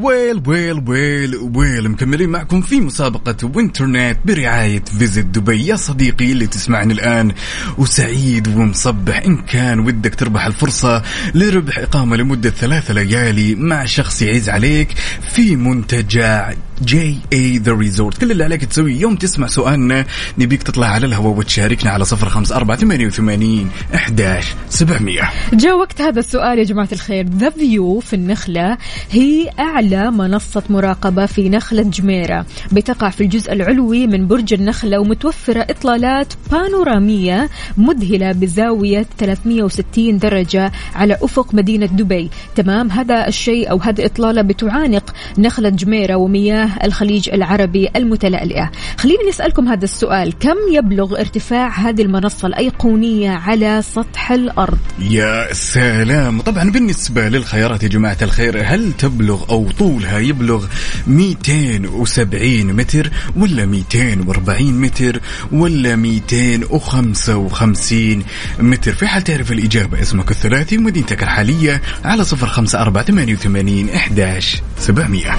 [0.09, 1.89] Well well well well.
[1.89, 5.67] مكملين معكم في مسابقة Winter Night برعاية Visit دبي.
[5.67, 7.33] يا صديقي اللي تسمعني الآن
[7.79, 9.23] وسعيد ومصبح.
[9.27, 11.03] إن كان ودك تربح الفرصة
[11.35, 14.89] لربح إقامة لمدة ثلاثة ليالي مع شخص يعز عليك
[15.33, 16.53] في منتجع
[16.83, 19.01] JA The Resort كل اللي عليك تسويه.
[19.01, 20.05] يوم تسمع سؤالنا
[20.39, 25.31] نبيك تطلع على الهواء وتشاركنا على صفر خمسة أربعة ثمانية وثمانين أحداش سبعمية.
[25.53, 27.27] جاء وقت هذا السؤال يا جماعة الخير.
[27.29, 28.79] ذا فيو في النخلة
[29.11, 35.67] هي أعلى منصة مراقبة في نخلة جميرة بتقع في الجزء العلوي من برج النخلة ومتوفرة
[35.71, 42.31] إطلالات بانورامية مذهلة بزاوية 360 درجة على أفق مدينة دبي.
[42.55, 48.71] تمام هذا الشيء أو هذه إطلالة بتعانق نخلة جميرة ومياه الخليج العربي المتلألئة.
[48.97, 56.41] خليني نسألكم هذا السؤال كم يبلغ ارتفاع هذه المنصة الأيقونية على سطح الأرض؟ يا سلام.
[56.41, 60.67] طبعا بالنسبة للخيارات يا جماعة الخير هل تبلغ أو طولها يبلغ
[61.07, 65.21] 270 متر ولا 240 متر
[65.53, 68.23] ولا 255
[68.61, 68.93] متر.
[68.93, 74.63] في حال تعرف الإجابة اسمك الثلاثي ومدينتك الحالية على صفر خمسة أربعة ثمانية وثمانين إحداش
[74.79, 75.37] سبعمية.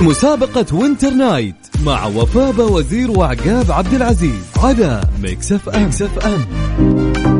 [0.00, 1.54] مسابقة Winter Night
[1.84, 7.31] مع وفاء وزير وعقاب عبد العزيز على Mix FM, Mix FM.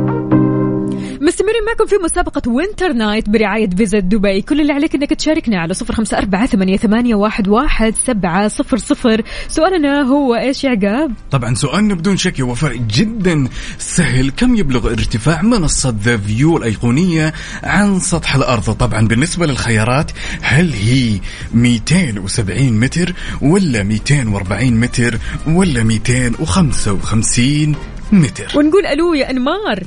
[1.22, 4.42] مستمرين معكم في مسابقة Winter Night برعاية Visit دبي.
[4.42, 8.76] كل اللي عليك إنك تشاركنا على صفر خمسة أربعة ثمانية, ثمانية واحد, واحد سبعة صفر
[8.76, 9.22] صفر.
[9.48, 13.48] سؤالنا هو إيش يا عقاب؟ طبعا سؤالنا بدون شك وفاء جدا
[13.78, 14.30] سهل.
[14.30, 20.10] كم يبلغ ارتفاع منصة The View الأيقونية عن سطح الأرض؟ طبعا بالنسبة للخيارات
[20.40, 21.20] هل هي
[21.54, 27.76] 270 متر ولا 240 متر ولا 255
[28.12, 29.82] متر؟ ونقول ألو يا أنمار.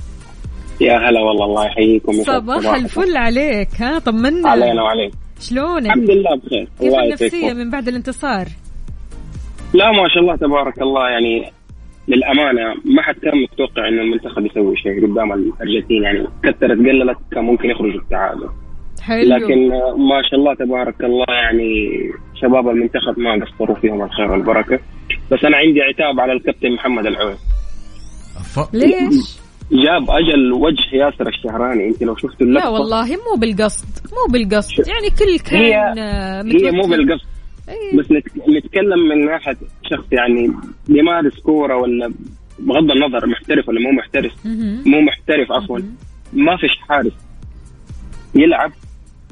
[0.81, 2.11] يا هلا والله الله يحييكم.
[2.13, 4.49] صباح الفل عليك ها طمنا.
[4.49, 5.13] علينا وعليك.
[5.39, 8.45] شلونك؟ الحمد لله بخير كيف النفسية من بعد الانتصار؟
[9.73, 11.51] لا ما شاء الله تبارك الله يعني
[12.07, 17.43] للأمانة ما حد كان متوقع إنه المنتخب يسوي شيء قدام الأرجنتين يعني كثرت قللت كان
[17.43, 18.49] ممكن يخرجوا التعادل
[19.01, 19.35] حلو.
[19.35, 21.89] لكن ما شاء الله تبارك الله يعني
[22.41, 24.79] شباب المنتخب ما قصروا فيهم الخير والبركة.
[25.31, 27.39] بس أنا عندي عتاب على الكابتن محمد العويس.
[28.73, 31.87] ليش؟ جاب أجل وجه ياسر الشهراني.
[31.87, 32.63] أنت لو شفت اللقطة.
[32.63, 34.87] لا والله مو بالقصد مو بالقصد.
[34.87, 37.25] يعني كل كان هي آه، هي مو بالقصد.
[37.69, 37.99] أيه.
[37.99, 38.05] بس
[38.49, 39.57] نتكلم من ناحية
[39.91, 40.51] شخص يعني
[40.87, 42.13] بيمارس كورة ولا
[42.59, 44.31] بغض النظر محترف ولا مو محترف.
[44.85, 45.79] مو محترف عفوا.
[46.33, 47.13] ما فيش حارس
[48.35, 48.71] يلعب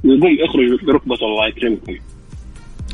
[0.04, 1.96] ويقوم يخرج بركبته الله يكرمكم.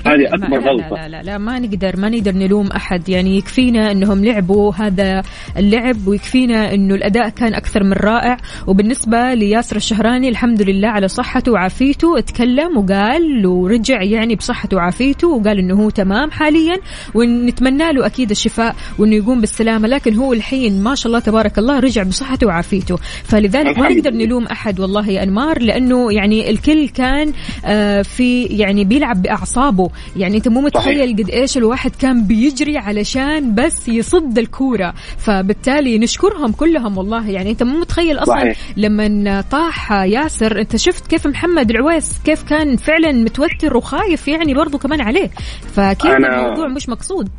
[0.05, 0.95] هذه أكبر لا غلطة.
[0.95, 3.09] لا, لا لا ما نقدر ما نقدر نلوم أحد.
[3.09, 5.21] يعني يكفينا إنهم لعبوا هذا
[5.57, 8.37] اللعب ويكفينا إنه الأداء كان أكثر من رائع.
[8.67, 12.19] وبالنسبة لياسر الشهراني الحمد لله على صحته وعافيته.
[12.19, 16.77] اتكلم وقال ورجع يعني بصحته وعافيته وقال إنه هو تمام حاليا
[17.15, 19.87] ونتمنى له أكيد الشفاء وإنه يقوم بالسلامة.
[19.87, 22.95] لكن هو الحين ما شاء الله تبارك الله رجع بصحته وعافيته.
[23.23, 27.33] فلذلك ما نقدر نلوم أحد والله يا أنمار لأنه يعني الكل كان
[27.65, 29.88] آه في يعني بيلعب بأعصابه.
[30.15, 34.93] يعني انت مو متخيل قد إيش الواحد كان بيجري علشان بس يصد الكورة.
[35.17, 37.29] فبالتالي نشكرهم كلهم والله.
[37.29, 38.57] يعني انت مو متخيل أصلا صحيح.
[38.77, 44.77] لما طاح ياسر انت شفت كيف محمد العويس كيف كان فعلا متوتر وخايف يعني برضو
[44.77, 45.29] كمان عليه.
[45.73, 47.29] فأكيد أنا- الموضوع مش مقصود.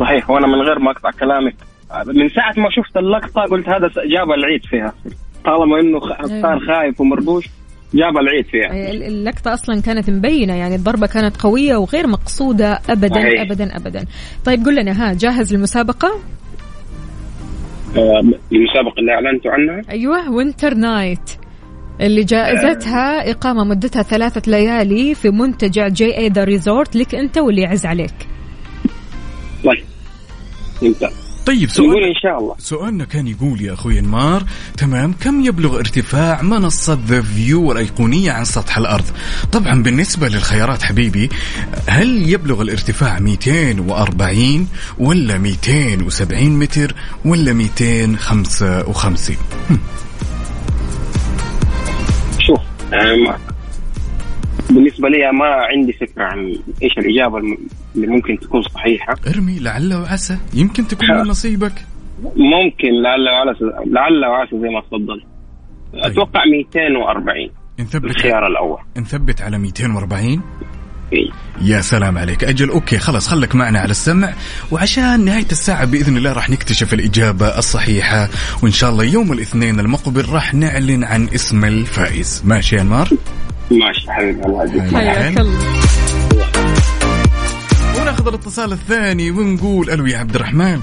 [0.00, 1.54] صحيح وأنا من غير ما أقطع كلامك.
[2.06, 4.92] من ساعة ما شفت اللقطة قلت هذا جاب العيد فيها.
[5.44, 7.44] طالما إنه خ- صار خايف ومربوش
[7.94, 8.90] جاب العيد فيها.
[8.90, 13.40] ال- اللقطة أصلا كانت مبينة يعني الضربة كانت قوية وغير مقصودة أبدا صحيح.
[13.40, 14.04] أبدا أبدا.
[14.44, 16.08] طيب قل لنا ها جاهز للمسابقة؟
[17.96, 18.20] آه،
[18.52, 21.30] المسابقة اللي أعلنتوا عنها؟ أيوه Winter Night
[22.00, 27.86] اللي جائزتها إقامة مدتها ثلاثة ليالي في منتجع JA The Resort لك أنت واللي يعز
[27.86, 28.14] عليك.
[29.64, 29.84] طيب
[30.82, 32.54] ممتاز طيب سؤال نقول إن شاء الله.
[32.58, 34.42] سؤالنا كان يقول يا أخوي إنمار
[34.76, 39.04] تمام كم يبلغ ارتفاع منصة ذا فيو الأيقونية عن سطح الأرض؟
[39.52, 41.30] طبعا بالنسبة للخيارات حبيبي
[41.88, 44.68] هل يبلغ الارتفاع 240
[44.98, 49.36] ولا 270 متر ولا 255
[49.70, 49.78] هم.
[52.38, 52.60] شوف
[54.70, 57.38] بالنسبة لي ما عندي فكرة عن إيش الإجابة
[57.94, 59.14] اللي ممكن تكون صحيحة.
[59.28, 60.38] ارمي لعل وعسى.
[60.54, 61.72] يمكن تكون من نصيبك.
[62.22, 65.24] ممكن لعل وعسى لعل وعسى زي ما تفضل.
[65.94, 68.78] أتوقع 240 نثبت الخيار الأول.
[68.96, 70.42] نثبت على 240
[71.12, 71.30] إيه.
[71.62, 72.44] يا سلام عليك.
[72.44, 74.32] أجل أوكي خلاص خلك معنا على السمع.
[74.72, 78.28] وعشان نهاية الساعة بإذن الله راح نكتشف الإجابة الصحيحة.
[78.62, 82.42] وإن شاء الله يوم الاثنين المقبل راح نعلن عن اسم الفائز.
[82.46, 83.08] ماشي يا أنمار؟
[83.70, 86.73] ماشي حبيبي الله الله.
[88.04, 90.80] وناخذ الاتصال الثاني ونقول ألو يا عبد الرحمن.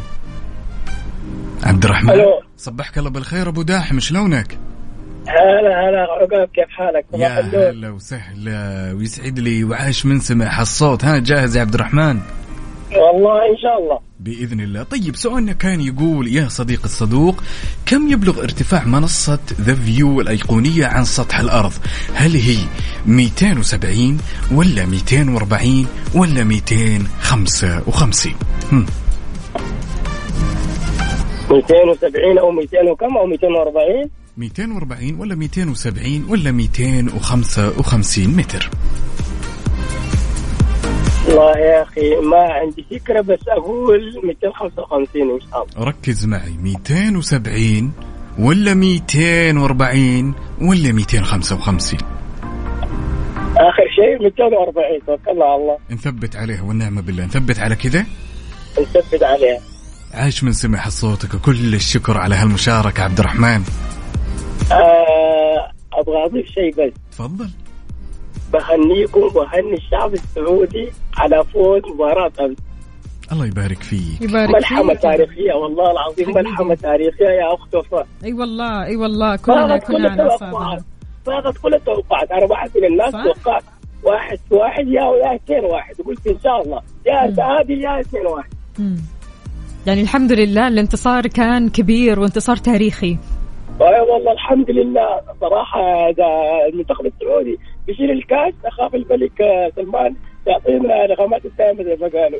[1.64, 2.42] عبد الرحمن ألو.
[2.58, 3.50] صبحك الله بالخير.
[3.50, 4.58] أبو داحم شلونك؟
[5.28, 8.94] هلا هلا عقاب كيف حالك؟ يا هلا وسهلا.
[8.94, 11.06] ويسعد لي وعاش من سمع الصوت.
[11.06, 12.20] ها جاهز يا عبد الرحمن؟
[12.96, 14.00] والله إن شاء الله.
[14.20, 14.84] بإذن الله.
[14.84, 17.44] طيب سؤالنا كان يقول يا صديق الصدوق
[17.86, 21.74] كم يبلغ ارتفاع منصة ذا فيو الأيقونية عن سطح الأرض؟
[22.14, 22.58] هل هي
[23.06, 24.18] 270
[24.52, 28.34] ولا 240 ولا 255
[28.72, 28.86] هم.
[31.52, 38.70] 270 أو 200 وكم أو 240 240 ولا 270 ولا 255 متر.
[41.32, 47.94] والله يا أخي ما عندي فكرة بس أقول 255 ان شاء الله ركز معي 270
[48.40, 52.00] ولا 240 ولا 255
[53.58, 55.78] آخر شيء 240 توكلنا على الله.
[55.92, 57.26] نثبت عليها والنعمة بالله.
[57.26, 58.06] نثبت على كذا؟
[58.82, 59.60] نثبت عليها.
[60.14, 63.64] عاش من سمع صوتك وكل الشكر على هالمشاركة عبد الرحمن.
[64.72, 66.94] آه أبغى أضيف شيء بس.
[67.12, 67.50] تفضل.
[68.54, 72.58] بهنيكم وهني الشعب السعودي على فوز مباراة امس
[73.32, 74.22] الله يبارك فيك.
[74.22, 75.02] يبارك ملحمة فيك.
[75.02, 80.28] تاريخية والله العظيم ملحمة تاريخية يا اخت وفاء أي والله أي والله كلنا كلنا.
[81.26, 82.32] فاقت كل التوقعات.
[82.32, 83.12] أنا واحد من الناس.
[83.12, 83.64] توقعت
[84.04, 85.96] واحد واحد يا يا اثنين واحد.
[86.06, 86.82] قلت إن شاء الله.
[87.06, 88.50] يا تعادل يا اثنين واحد.
[88.80, 88.98] مم.
[89.88, 93.18] يعني الحمد لله الانتصار كان كبير وانتصار تاريخي.
[93.82, 95.22] أي والله الحمد لله.
[95.42, 96.10] صراحة
[96.74, 100.16] المنتخب السعودي بيشيل الكاس أخاف الملك آه، سلمان
[100.48, 102.40] يعطينا نغمات السامه زي ما قالوا.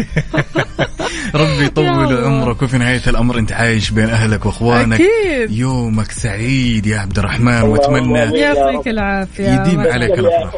[1.34, 2.24] ربي يطول.
[2.24, 5.00] عمرك وفي نهاية الأمر أنت عايش بين أهلك وأخوانك.
[5.00, 5.50] أكيد.
[5.50, 8.38] يومك سعيد يا عبد الرحمن وأتمنى الله.
[8.38, 9.60] يعطيك العافية.
[9.60, 10.54] يديم عليك الأفراح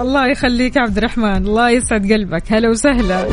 [0.00, 1.36] الله يخليك يا عبد الرحمن.
[1.46, 2.52] الله يسعد قلبك.
[2.52, 3.28] هلا وسهلا.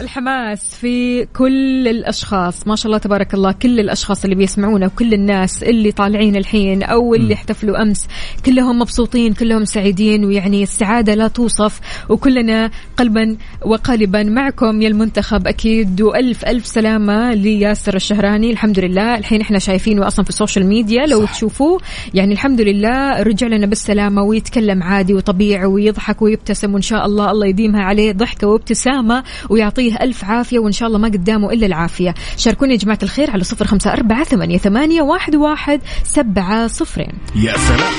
[0.00, 2.66] الحماس في كل الأشخاص.
[2.66, 7.14] ما شاء الله تبارك الله كل الأشخاص اللي بيسمعونا وكل الناس اللي طالعين الحين أو
[7.14, 8.06] اللي احتفلوا أمس.
[8.46, 11.80] كلهم مبسوطين كلهم سعيدين ويعني السعادة لا توصف.
[12.08, 16.00] وكلنا قلبا وقالبا معكم يا المنتخب أكيد.
[16.00, 18.50] وألف ألف سلامة لياسر الشهراني.
[18.50, 19.18] الحمد لله.
[19.18, 21.06] الحين إحنا شايفينه أصلا في ال social media.
[21.06, 21.32] لو صح.
[21.32, 21.80] تشوفوه
[22.14, 26.74] يعني الحمد لله رجع لنا بالسلامة ويتكلم عادي وطبيعي ويضحك ويبتسم.
[26.74, 31.08] وإن شاء الله الله يديمها عليه ضحكة وابتسامة ويعطيه ألف عافية وإن شاء الله ما
[31.08, 32.14] قدامه إلا العافية.
[32.36, 37.12] شاركوني يا جماعة الخير على صفر خمسة أربعة ثمانية, ثمانية واحد, واحد سبعة صفرين.
[37.34, 37.92] يا سلام.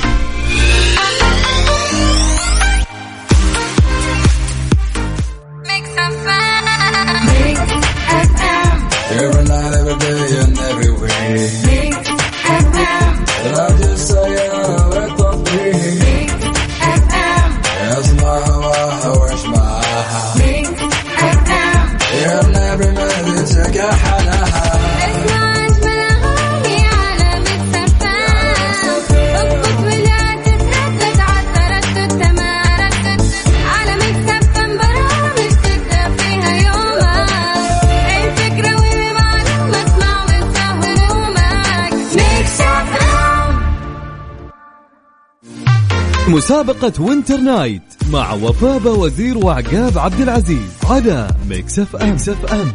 [46.50, 47.82] مسابقة Winter Night
[48.12, 52.72] مع وفاء وزير وعقاب عبد العزيز على Mix FM, FM.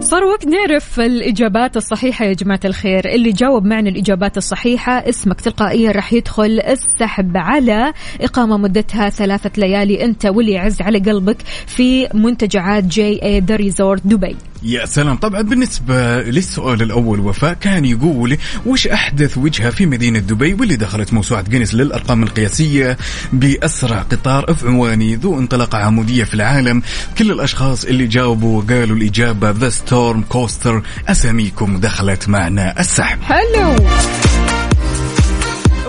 [0.00, 3.08] صار وقت نعرف الإجابات الصحيحة يا جماعة الخير.
[3.08, 10.04] اللي جاوب معنا الإجابات الصحيحة اسمك تلقائيا راح يدخل السحب على إقامة مدتها ثلاثة ليالي.
[10.04, 14.36] أنت واللي يعز على قلبك في منتجعات JA The Resort دبي.
[14.64, 15.16] يا سلام.
[15.16, 18.36] طبعا بالنسبة للسؤال الأول وفاء كان يقول
[18.66, 22.98] وش أحدث وجهة في مدينة دبي واللي دخلت موسوعة جينيس للأرقام القياسية
[23.32, 26.82] بأسرع قطار أفعواني ذو انطلاقة عمودية في العالم؟
[27.18, 33.22] كل الأشخاص اللي جاوبوا وقالوا الإجابة The Storm Coaster أساميكم دخلت معنا السحب.
[33.22, 33.76] حلو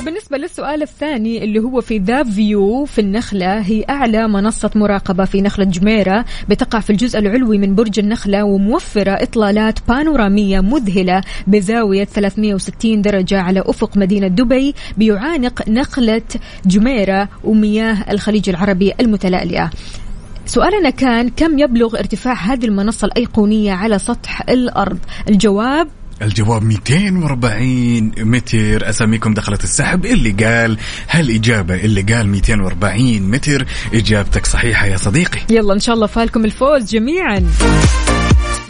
[0.04, 5.42] وبالنسبة للسؤال الثاني اللي هو في The View في النخلة هي أعلى منصة مراقبة في
[5.42, 13.02] نخلة جميرة بتقع في الجزء العلوي من برج النخلة وموفرة إطلالات بانورامية مذهلة بزاوية 360
[13.02, 16.22] درجة على أفق مدينة دبي بيعانق نخلة
[16.66, 19.72] جميرة ومياه الخليج العربي المتلألئة
[20.46, 24.98] سؤالنا كان كم يبلغ ارتفاع هذه المنصة الأيقونية على سطح الأرض؟
[25.30, 25.88] الجواب
[26.22, 28.90] الجواب 240 متر.
[28.90, 30.06] أساميكم دخلت السحب.
[30.06, 30.78] اللي قال
[31.10, 33.66] هالاجابه اللي قال 240 متر.
[33.94, 35.40] إجابتك صحيحة يا صديقي.
[35.50, 37.46] يلا إن شاء الله فالكم الفوز جميعا.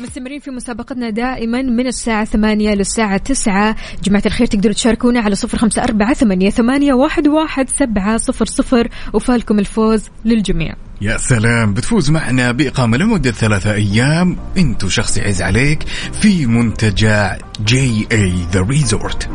[0.04, 3.76] مستمرين في مسابقتنا دائما من الساعة ثمانية للساعة تسعة.
[4.04, 8.88] جماعة الخير تقدروا تشاركونا على صفر خمسة أربعة ثمانية, ثمانية واحد, واحد سبعة صفر صفر.
[9.14, 10.76] وفالكم الفوز للجميع.
[11.04, 14.38] يا سلام بتفوز معنا بإقامة لمدة ثلاثة أيام.
[14.58, 15.84] أنت شخص يعز عليك
[16.22, 19.30] في منتجع JA The Resort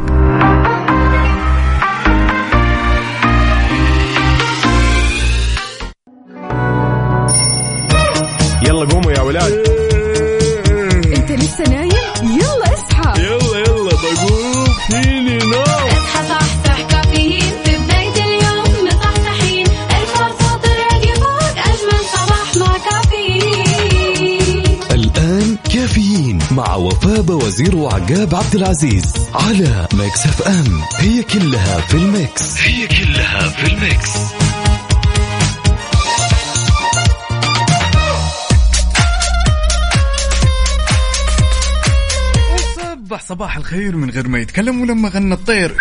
[8.62, 9.67] يلا قوموا يا ولاد.
[26.58, 30.82] مع وفاء وزير وعقاب عبد العزيز على Mix FM.
[30.96, 32.60] هي كلها في ال Mix.
[32.60, 34.10] هي كلها في ال Mix.
[42.76, 45.76] صبح صباح الخير من غير ما يتكلم ولما غنى الطير.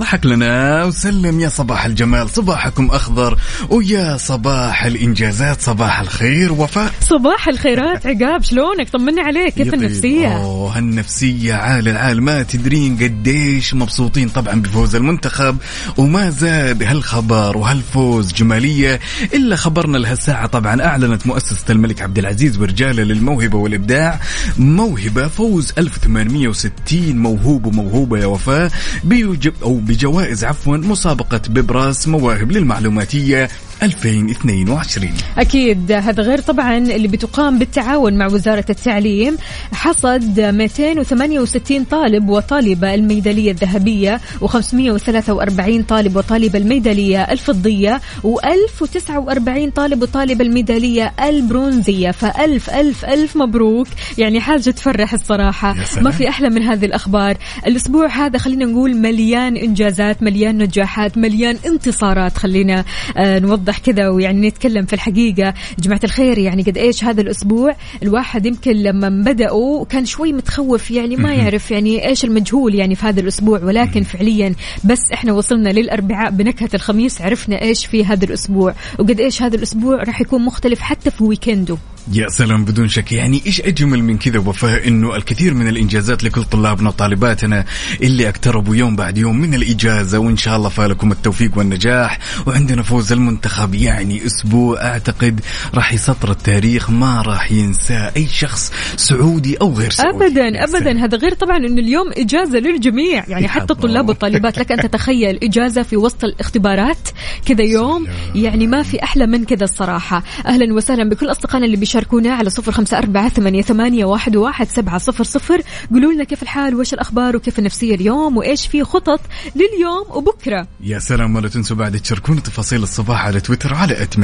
[0.00, 2.30] ضحك لنا وسلم يا صباح الجمال.
[2.30, 3.38] صباحكم أخضر
[3.70, 5.60] ويا صباح الإنجازات.
[5.60, 6.92] صباح الخير وفاء.
[7.00, 8.06] صباح الخيرات.
[8.06, 9.54] عقاب شلونك؟ طمني عليك.
[9.54, 9.74] كيف.
[9.74, 12.22] النفسية؟ أوه هالنفسية عال العال.
[12.22, 15.56] ما تدرين قديش مبسوطين طبعا بفوز المنتخب
[15.96, 19.00] وما زاد هالخبر وهالفوز جمالية
[19.34, 24.20] إلا خبرنا لهالساعة طبعا أعلنت مؤسسة الملك عبد العزيز ورجالة للموهبة والإبداع
[24.58, 28.70] موهبة فوز 1860 موهوب وموهوبة يا وفاء.
[29.04, 33.48] بيجب أو بجوائز عفوا مسابقة ببراس مواهب للمعلوماتية
[33.82, 39.36] 2022 أكيد هذا غير طبعا اللي بتقام بالتعاون مع وزارة التعليم.
[39.72, 51.12] حصد 268 طالب وطالبة الميدالية الذهبية و543 طالب وطالبة الميدالية الفضية و1049 طالب وطالبة الميدالية
[51.22, 52.10] البرونزية.
[52.10, 53.88] فألف ألف ألف مبروك.
[54.18, 55.74] يعني حاجة تفرح الصراحة.
[56.00, 57.36] ما في أحلى من هذه الأخبار.
[57.66, 62.38] الأسبوع هذا خلينا نقول مليان إنجازات مليان نجاحات مليان انتصارات.
[62.38, 62.84] خلينا
[63.16, 65.54] آه نوضح كذا ويعني نتكلم في الحقيقة.
[65.78, 71.16] جماعة الخير يعني قد إيش هذا الأسبوع الواحد يمكن لما بدأوا كان شوي متخوف يعني
[71.16, 73.64] ما يعرف يعني إيش المجهول يعني في هذا الأسبوع.
[73.64, 74.54] ولكن فعليا
[74.84, 78.74] بس إحنا وصلنا للأربعاء بنكهة الخميس عرفنا إيش في هذا الأسبوع.
[78.98, 81.76] وقد إيش هذا الأسبوع راح يكون مختلف حتى في ويكنده
[82.12, 83.12] يا سلام بدون شك.
[83.12, 87.64] يعني إيش أجمل من كذا؟ وفاء إنه الكثير من الإنجازات لكل طلابنا وطالباتنا
[88.02, 92.18] اللي اقتربوا يوم بعد يوم من الإجازة وإن شاء الله فالكم التوفيق والنجاح.
[92.46, 95.40] وعندنا فوز المنتخب يعني أسبوع أعتقد
[95.74, 100.26] راح يسطر التاريخ ما راح ينساه أي شخص سعودي أو غير سعودي.
[100.26, 100.64] ابدا.
[100.64, 101.04] ابدا.
[101.04, 103.24] هذا غير طبعا إنه اليوم إجازة للجميع.
[103.28, 103.72] يعني حتى.
[103.72, 107.08] الطلاب والطالبات لك أن تتخيل إجازة في وسط الاختبارات
[107.46, 108.06] كذا يوم.
[108.34, 110.22] يعني ما في أحلى من كذا الصراحة.
[110.46, 114.98] أهلا وسهلا بكل أصدقائنا اللي بيشاركونا على صفر خمسة أربعة ثمانية, ثمانية واحد, واحد سبعة
[114.98, 115.62] صفر صفر.
[115.90, 119.20] قولوا لنا كيف الحال وإيش الأخبار وكيف النفسية اليوم وإيش في خطط
[119.54, 120.68] لليوم وبكرة.
[120.80, 124.14] يا سلام ولا تنسوا بعد تشاركونا تفاصيل الصباح على تويتر على ات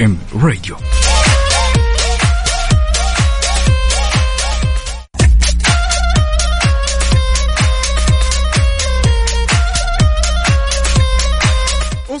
[0.00, 0.76] ام راديو.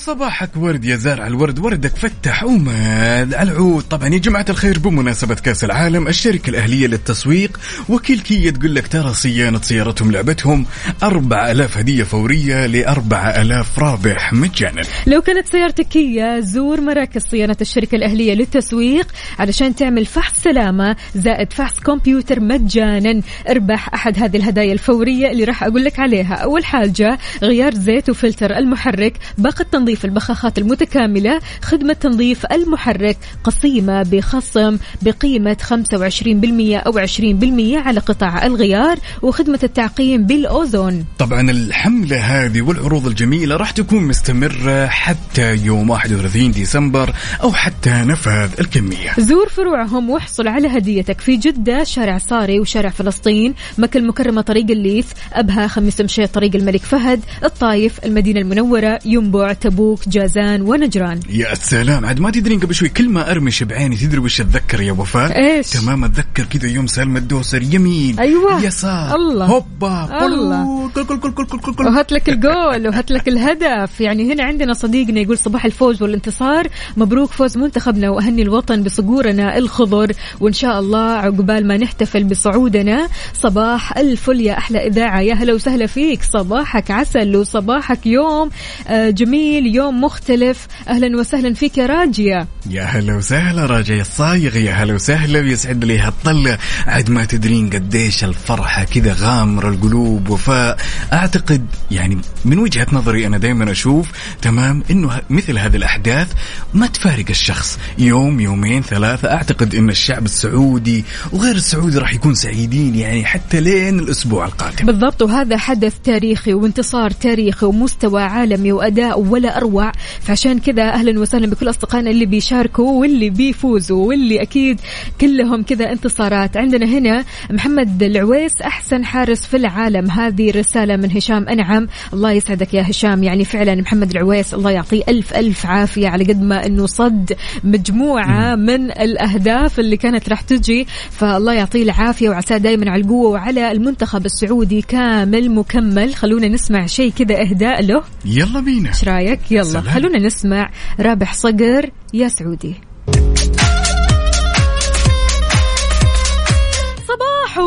[0.00, 3.82] وصباحك ورد يا زارع الورد وردك فتح ومال العود.
[3.82, 9.14] طبعا يا جماعة الخير بمناسبة كأس العالم الشركة الأهلية للتسويق وكيل كيا تقول لك ترى
[9.14, 10.66] صيانة سيارتهم لعبتهم
[11.02, 14.82] 4000 هدية فورية ل 4000 رابح مجانا.
[15.06, 19.06] لو كانت سيارتك كيا زور مراكز صيانة الشركة الأهلية للتسويق
[19.38, 23.22] علشان تعمل فحص سلامة زائد فحص كمبيوتر مجانا.
[23.50, 26.34] اربح أحد هذه الهدايا الفورية اللي راح أقول لك عليها.
[26.34, 34.78] أول حاجة غيار زيت وفلتر المحرك باقة تنظيف البخاخات المتكاملة خدمة تنظيف المحرك قسيمة بخصم
[35.02, 41.04] بقيمة 25% أو 20% على قطع الغيار وخدمة التعقيم بالأوزون.
[41.18, 47.12] طبعا الحملة هذه والعروض الجميلة راح تكون مستمرة حتى يوم 31 ديسمبر
[47.42, 49.10] أو حتى نفاذ الكمية.
[49.18, 55.06] زور فروعهم واحصل على هديتك في جدة شارع صاري وشارع فلسطين مكة المكرمة طريق الليث
[55.32, 61.20] أبها خميس مشيط طريق الملك فهد الطايف المدينة المنورة ينبع تبوك جازان ونجران.
[61.28, 62.04] يا سلام.
[62.04, 65.70] عاد ما تدرين قبل شوي كل ما أرمش بعيني تدري وش أتذكر يا وفاء إيش؟
[65.70, 68.64] تمام أتذكر كذا يوم سالمة الدوسر يمين أيوة.
[68.64, 69.14] يسار.
[69.14, 69.46] الله.
[69.46, 70.90] هوبا الله.
[70.94, 74.00] كل كل كل كل كل كل كل وهات لك الجول وهات لك الهدف.
[74.00, 76.68] يعني هنا عندنا صديقنا يقول صباح الفوز والانتصار.
[76.96, 80.12] مبروك فوز منتخبنا وأهني الوطن بصقورنا الخضر.
[80.40, 85.20] وإن شاء الله عقبال ما نحتفل بصعودنا صباح الفل يا أحلى إذاعة.
[85.20, 86.22] يا هلا وسهلا فيك.
[86.22, 88.50] صباحك عسل وصباحك يوم.
[88.88, 90.66] آه، جميل يوم مختلف.
[90.88, 92.48] أهلا وسهلا فيك يا راجية.
[92.70, 98.24] يا هلا وسهلا راجع الصايغ يا هلا وسهلا ويسعد لي هالطلة عاد ما تدرين قديش
[98.24, 100.76] الفرحة كذا غامرة القلوب وفاء.
[101.12, 104.08] أعتقد يعني من وجهة نظري أنا دائما أشوف
[104.42, 106.32] تمام إنه ه- مثل هذه الأحداث
[106.74, 107.78] ما تفارق الشخص.
[107.98, 113.98] يوم يومين ثلاثة أعتقد إن الشعب السعودي وغير السعودي راح يكون سعيدين يعني حتى لين
[113.98, 114.86] الأسبوع القادم.
[114.86, 119.92] بالضبط وهذا حدث تاريخي وانتصار تاريخي ومستوى عالمي وأداء ولا أروع.
[120.20, 124.80] فعشان كذا أهلا وسهلا بكل أصدقائنا اللي بيشاركوا واللي بيفوزوا واللي أكيد
[125.20, 126.56] كلهم كذا انتصارات.
[126.56, 130.10] عندنا هنا محمد العويس أحسن حارس في العالم.
[130.10, 131.88] هذه رسالة من هشام أنعم.
[132.12, 133.22] الله يسعدك يا هشام.
[133.22, 137.32] يعني فعلا محمد العويس الله يعطيه ألف ألف عافية على قد ما إنه صد
[137.64, 140.86] مجموعة من الأهداف اللي كانت راح تجي.
[141.10, 146.14] فالله يعطيه العافية وعساه دائما على القوة وعلى المنتخب السعودي كامل مكمل.
[146.14, 148.02] خلونا نسمع شيء كذا إهداء له.
[148.24, 148.88] يلا بينا.
[148.88, 149.82] إيش رأيك؟ يلا سلام.
[149.84, 150.70] خلونا نسمع
[151.00, 152.74] رابح صقر يا سعودي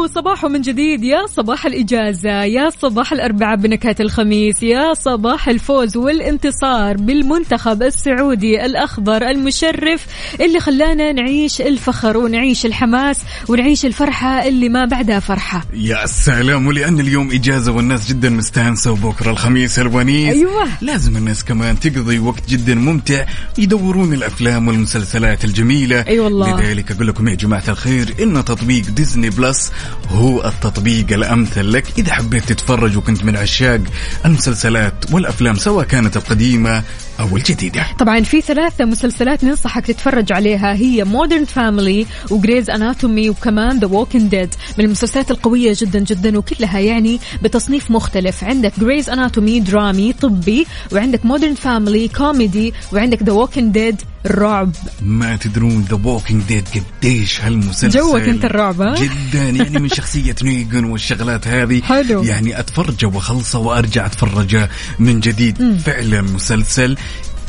[0.08, 6.98] صباحو من جديد يا صباح الإجازة يا صباح الأربعاء بنكهة الخميس يا صباح الفوز والانتصار
[6.98, 10.06] بالمنتخب السعودي الأخضر المشرف
[10.42, 17.00] اللي خلانا نعيش الفخر ونعيش الحماس ونعيش الفرحة اللي ما بعدها فرحة يا سلام ولأن
[17.00, 20.68] اليوم إجازة والناس جدا مستانسة وبكرة الخميس الونيس أيوة.
[20.82, 23.26] لازم الناس كمان تقضي وقت جدا ممتع
[23.58, 26.62] يدورون الأفلام والمسلسلات الجميلة أي والله.
[26.62, 29.72] لذلك أقول لكم يا جماعة الخير إن تطبيق ديزني بلس
[30.10, 31.86] هو التطبيق الأمثل لك.
[31.98, 33.82] إذا حبيت تتفرج وكنت من عشاق
[34.26, 36.84] المسلسلات والأفلام سواء كانت القديمة
[37.20, 37.86] أو الجديدة.
[38.00, 40.74] طبعا في ثلاثة مسلسلات ننصحك تتفرج عليها.
[40.74, 46.38] هي Modern Family و Grey's Anatomy وكمان The Walking Dead من المسلسلات القوية جدا جدا
[46.38, 48.44] وكلها يعني بتصنيف مختلف.
[48.44, 54.72] عندك Grey's Anatomy درامي طبي وعندك Modern Family كوميدي وعندك The Walking Dead رعب.
[55.02, 56.68] ما تدرون The Walking Dead
[57.00, 59.50] قديش هالمسلسل جوك أنت الرعب، ها؟ جدا.
[59.50, 61.82] يعني من شخصية نيجن والشغلات هذه.
[61.82, 62.24] حلو.
[62.24, 65.82] يعني اتفرجه وأخلصه وأرجع اتفرجه من جديد.
[65.86, 66.98] فعلا مسلسل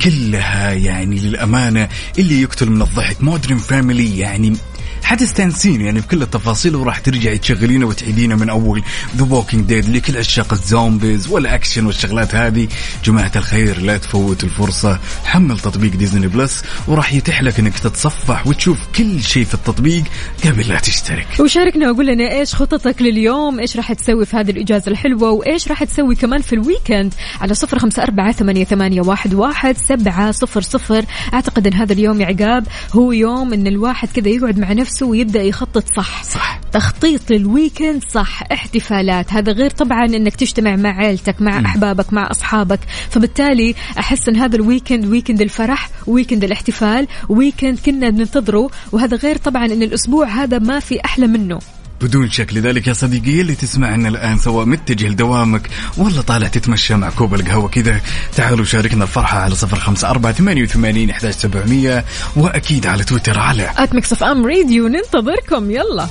[0.04, 1.88] كلها يعني للأمانة
[2.18, 3.22] اللي يقتل من الضحك.
[3.22, 4.56] Modern Family يعني
[5.04, 8.82] حتستانسين يعني بكل التفاصيل وراح ترجعي تشغلينه وتعيدينه من أول
[9.16, 12.68] The Walking Dead لكل عشاق ال zombies والأكشن والشغلات هذه.
[13.04, 15.00] جماعة الخير لا تفوت الفرصة.
[15.24, 20.04] حمل تطبيق ديزني بلس وراح يتيح لك إنك تتصفح وتشوف كل شيء في التطبيق
[20.44, 21.26] قبل لا تشترك.
[21.40, 25.84] وشاركنا وقول لنا إيش خططك لليوم؟ إيش راح تسوي في هذه الإجازة الحلوة؟ وإيش راح
[25.84, 30.60] تسوي كمان في ال weekend على صفر خمسة أربعة ثمانية, ثمانية واحد, واحد سبعة صفر
[30.60, 31.04] صفر.
[31.34, 35.42] أعتقد إن هذا اليوم يا عقاب هو يوم إن الواحد كذا يقعد مع نفسه ويبدا
[35.42, 36.22] يخطط صح.
[36.22, 36.60] صح.
[36.72, 38.42] تخطيط لل weekend صح.
[38.52, 39.32] احتفالات.
[39.32, 41.64] هذا غير طبعا إنك تجتمع مع عيلتك مع م.
[41.64, 42.80] أحبابك مع أصحابك.
[43.10, 49.36] فبالتالي أحس إن هذا ال weekend weekend الفرح weekend الاحتفال weekend كنا ننتظره وهذا غير
[49.36, 51.58] طبعا إن الأسبوع هذا ما في أحلى منه.
[52.04, 52.52] بدون شك.
[52.52, 57.68] لذلك يا صديقي اللي تسمعنا الآن سواء متجه لدوامك ولا طالع تتمشى مع كوب القهوة
[57.68, 58.00] كذا
[58.36, 62.04] تعالوا شاركنا الفرحة على صفر خمسة أربعة ثمانية وثمانين إحداش سبعمية
[62.36, 65.70] وأكيد على تويتر على at Mix FM Radio ننتظركم.
[65.70, 66.08] يلا.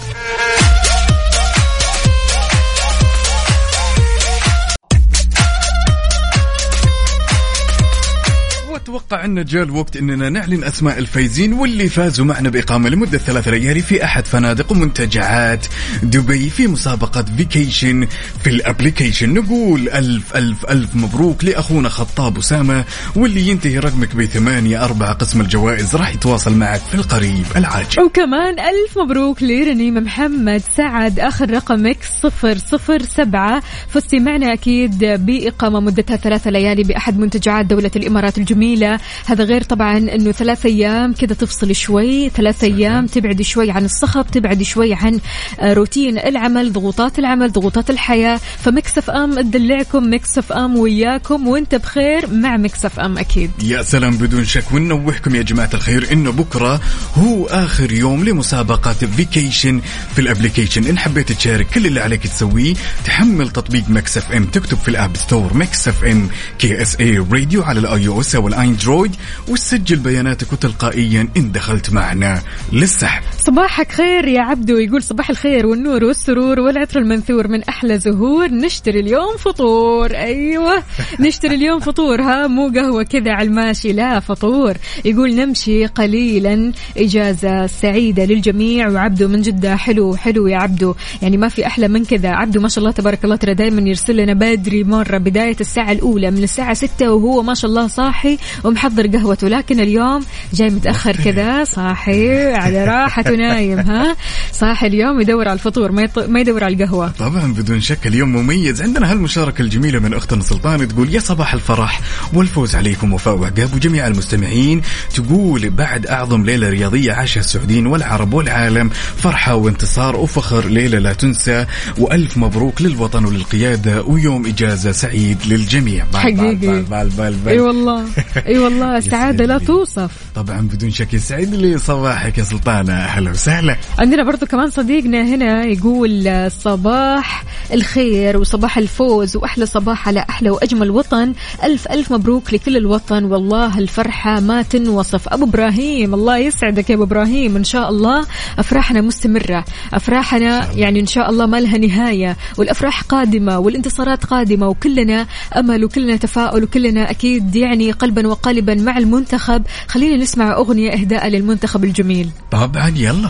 [8.93, 13.81] واتوقع أن جاء الوقت أننا نعلن أسماء الفايزين واللي فازوا معنا بإقامة لمدة ثلاث ليالي
[13.81, 15.65] في أحد فنادق ومنتجعات
[16.03, 18.07] دبي في مسابقة vacation
[18.43, 19.33] في ال application.
[19.33, 22.83] نقول ألف ألف ألف مبروك لأخونا خطاب أسامة
[23.15, 28.01] واللي ينتهي رقمك بثمانية أربعة قسم الجوائز راح يتواصل معك في القريب العاجل.
[28.03, 33.63] وكمان ألف مبروك لرنيم محمد سعد آخر رقمك صفر صفر سبعة.
[33.89, 38.82] فزتي معنا أكيد بإقامة مدتها ثلاثة ليالي بأحد منتجعات دولة الإمارات الجميلة.
[38.83, 43.85] جميلة هذا غير طبعا أنه ثلاث أيام كذا تفصل شوي ثلاث أيام تبعد شوي عن
[43.85, 45.19] الصخب تبعد شوي عن
[45.61, 48.39] روتين العمل ضغوطات العمل ضغوطات الحياة.
[48.63, 53.51] ف Mix FM تدلعكم Mix FM وياكم وأنت بخير مع Mix FM أكيد.
[53.63, 56.81] يا سلام بدون شك ونوهكم يا جماعة الخير إنه بكرة
[57.15, 59.81] هو آخر يوم لمسابقة vacation
[60.15, 60.85] في ال application.
[60.85, 62.73] إن حبيت تشارك كل اللي عليك تسويه
[63.05, 68.07] تحمل تطبيق Mix FM تكتب في ال App Store Mix FM KSA Radio على ال
[68.07, 69.15] iOS أو ال Android
[69.47, 72.41] وتسجل بياناتك وتلقائيا إن دخلت معنا.
[72.71, 78.47] للسحب صباحك خير يا عبدو يقول صباح الخير والنور والسرور والعطر المنثور من أحلى زهور.
[78.47, 80.15] نشتري اليوم فطور.
[80.15, 80.83] أيوه
[81.19, 82.21] نشتري اليوم فطور.
[82.21, 84.73] ها مو قهوة كذا على الماشي لا فطور.
[85.05, 88.89] يقول نمشي قليلا إجازة سعيدة للجميع.
[88.89, 90.95] وعبدو من جدة حلو حلو يا عبدو.
[91.21, 92.29] يعني ما في أحلى من كذا.
[92.29, 96.31] عبدو ما شاء الله تبارك الله ترى دائما يرسل لنا بدري مرة بداية الساعة الأولى
[96.31, 98.37] من الساعة 6 وهو ما شاء الله صاحي.
[98.63, 104.15] ومحضر قهوته لكن اليوم جاي متأخر كذا صاحي على راحته نايم ها؟
[104.51, 106.19] صاحي اليوم يدور على الفطور ما, يط...
[106.19, 107.11] ما يدور على القهوة.
[107.19, 108.81] طبعا بدون شك اليوم مميز.
[108.81, 112.01] عندنا هالمشاركة الجميلة من أختنا سلطان تقول يا صباح الفرح
[112.33, 114.81] والفوز عليكم وفاء وعقاب وجميع المستمعين.
[115.15, 121.65] تقول بعد أعظم ليلة رياضية عاشها السعوديين والعرب والعالم فرحة وانتصار وفخر ليلة لا تنسى
[121.97, 126.05] وألف مبروك للوطن وللقيادة ويوم إجازة سعيد للجميع.
[126.05, 126.55] بال- حقيقي.
[126.55, 127.53] بال- بال- بال- بال.
[127.53, 128.05] إي والله.
[128.47, 130.11] اي والله السعاده لا توصف.
[130.35, 131.13] طبعا بدون شك.
[131.13, 132.93] يسعد لي صباحك يا سلطانة.
[132.93, 133.75] أهلا وسهلا.
[133.99, 140.91] عندنا برضو كمان صديقنا هنا يقول صباح الخير وصباح الفوز وأحلى صباح على أحلى وأجمل
[140.91, 141.33] وطن.
[141.63, 143.23] ألف ألف مبروك لكل الوطن.
[143.23, 145.27] والله الفرحة ما تنوصف.
[145.27, 147.55] أبو إبراهيم الله يسعدك يا أبو إبراهيم.
[147.55, 148.25] إن شاء الله
[148.59, 149.65] أفراحنا مستمرة.
[149.93, 152.37] أفراحنا يعني إن شاء الله ما لها نهاية.
[152.57, 155.27] والأفراح قادمة والانتصارات قادمة وكلنا
[155.57, 159.63] أمل وكلنا تفاؤل وكلنا أكيد يعني قلبا وقالبا مع المنتخب.
[159.87, 162.29] خلينا نسمع أغنية إهداء للمنتخب الجميل.
[162.51, 163.29] طبعا يلا.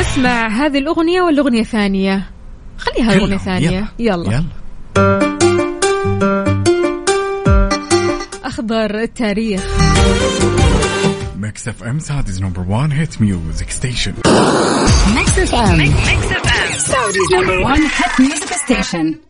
[0.00, 2.30] نسمع هذه الأغنية ولا أغنية ثانية؟
[2.78, 3.88] خليها أغنية ثانية.
[3.98, 4.44] يلا, يلا.
[8.44, 9.62] أخضر التاريخ.
[11.50, 14.14] Mix FM Saudi's number 1 hit music station
[15.16, 15.78] Mix FM.
[15.80, 16.68] Mix FM.
[16.90, 19.29] Saudi's number one hit music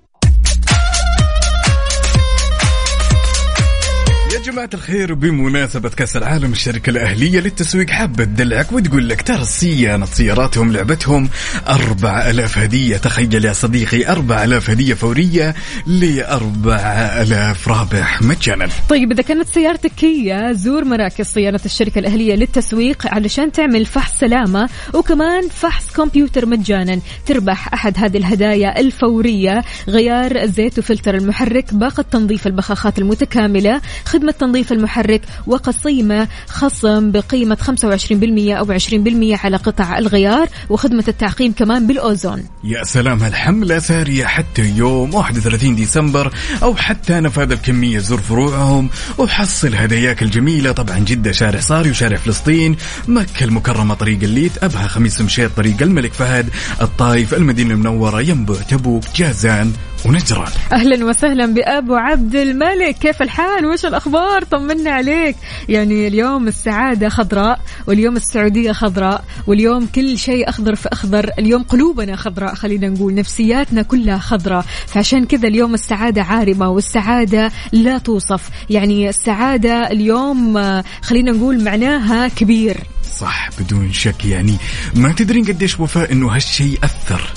[4.51, 10.73] جماعة الخير بمناسبة كأس العالم الشركة الأهلية للتسويق حابة تدلعك وتقول لك ترى صيانة سياراتهم
[10.73, 11.29] لعبتهم
[11.69, 12.97] أربع ألاف هدية.
[12.97, 15.55] تخيل يا صديقي أربع ألاف هدية فورية
[15.87, 16.77] لأربع
[17.23, 18.69] ألاف رابح مجانا.
[18.89, 24.69] طيب إذا كانت سيارتك كيا زور مراكز صيانة الشركة الأهلية للتسويق علشان تعمل فحص سلامة
[24.95, 29.65] وكمان فحص كمبيوتر مجانا تربح أحد هذه الهدايا الفورية.
[29.89, 38.59] غيار زيت وفلتر المحرك باقة تنظيف البخاخات المتكاملة خدمة تنظيف المحرك وقسيمة خصم بقيمة 25%
[38.59, 42.45] أو 20% على قطع الغيار وخدمة التعقيم كمان بالأوزون.
[42.64, 46.32] يا سلام هالحملة سارية حتى يوم 31 ديسمبر
[46.62, 48.88] أو حتى نفاذ الكمية زور فروعهم
[49.18, 52.76] وحصل هداياك الجميلة؟ طبعا جدة شارع صاري وشارع فلسطين
[53.09, 56.49] مكة المكرمة طريق الليت أبها خميس مشيط طريق الملك فهد
[56.82, 59.72] الطايف المدينة المنورة ينبع تبوك جازان.
[60.07, 60.53] ونجران.
[60.73, 62.99] أهلا وسهلا بأبو عبد الملك.
[62.99, 65.37] كيف الحال؟ وش الأخبار؟ طمنا عليك.
[65.69, 71.31] يعني اليوم السعادة خضراء واليوم السعودية خضراء واليوم كل شيء أخضر في أخضر.
[71.39, 74.65] اليوم قلوبنا خضراء خلينا نقول نفسياتنا كلها خضراء.
[74.87, 78.51] فعشان كذا اليوم السعادة عارمة والسعادة لا توصف.
[78.71, 82.77] يعني السعادة اليوم آه، خلينا نقول معناها كبير.
[83.19, 84.25] صح بدون شك.
[84.25, 84.57] يعني
[84.95, 87.33] ما تدرين قديش وفاء إنه هالشيء أثر.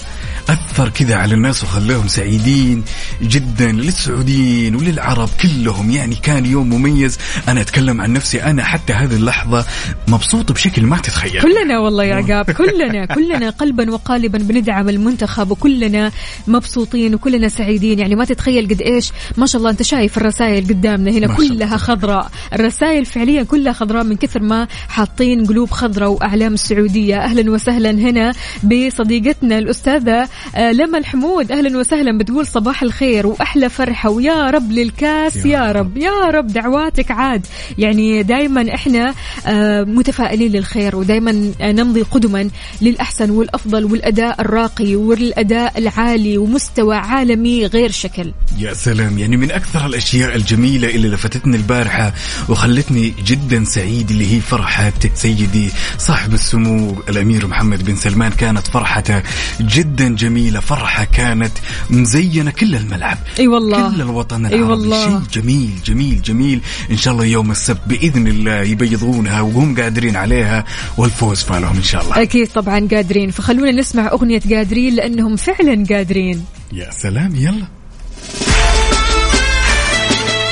[0.49, 2.83] أثر كذا على الناس وخلاهم سعيدين
[3.21, 5.91] جدا للسعوديين وللعرب كلهم.
[5.91, 7.17] يعني كان يوم مميز.
[7.47, 8.43] أنا أتكلم عن نفسي.
[8.43, 9.65] أنا حتى هذه اللحظة
[10.07, 11.41] مبسوط بشكل ما تتخيل.
[11.41, 12.51] كلنا والله يا عقاب.
[12.51, 16.11] كلنا كلنا قلبا وقالبا بندعم المنتخب وكلنا
[16.47, 17.99] مبسوطين وكلنا سعيدين.
[17.99, 19.11] يعني ما تتخيل قد إيش.
[19.37, 21.11] ما شاء الله أنت شايف الرسائل قدامنا.
[21.11, 21.27] هنا.
[21.35, 22.31] كلها خضراء.
[22.53, 28.33] الرسائل فعليا كلها خضراء من كثر ما حاطين قلوب خضراء وأعلام السعوديه أهلا وسهلا هنا
[28.63, 35.71] بصديقتنا الأستاذة لما الحمود أهلا وسهلا بتقول صباح الخير وأحلى فرحة ويا رب للكاس يا
[35.71, 35.97] رب.
[35.97, 37.45] يا رب دعواتك عاد.
[37.77, 39.13] يعني دائما إحنا
[39.45, 42.49] آه، متفائلين للخير ودائما نمضي قدما
[42.81, 48.31] للأحسن والأفضل والأداء الراقي والأداء العالي ومستوى عالمي غير شكل.
[48.59, 49.17] يا سلام.
[49.17, 52.13] يعني من أكثر الأشياء الجميلة اللي لفتتني البارحة
[52.49, 58.31] وخلتني جدا سعيد اللي هي فرحة سيدي صاحب السمو الأمير محمد بن سلمان.
[58.31, 59.21] كانت فرحته
[59.61, 61.51] جدا جميلة فرحة كانت
[61.89, 63.91] مزينة كل الملعب أي والله.
[63.91, 64.63] كل الوطن العربي.
[64.63, 65.05] والله.
[65.05, 66.61] شيء جميل جميل جميل.
[66.91, 70.65] إن شاء الله يوم السبت بإذن الله يبيضونها وهم قادرين عليها
[70.97, 72.21] والفوز فالهم إن شاء الله.
[72.21, 73.31] أكيد طبعا قادرين.
[73.31, 76.45] فخلونا نسمع أغنية قادرين لأنهم فعلا قادرين.
[76.73, 77.67] يا سلام يلا.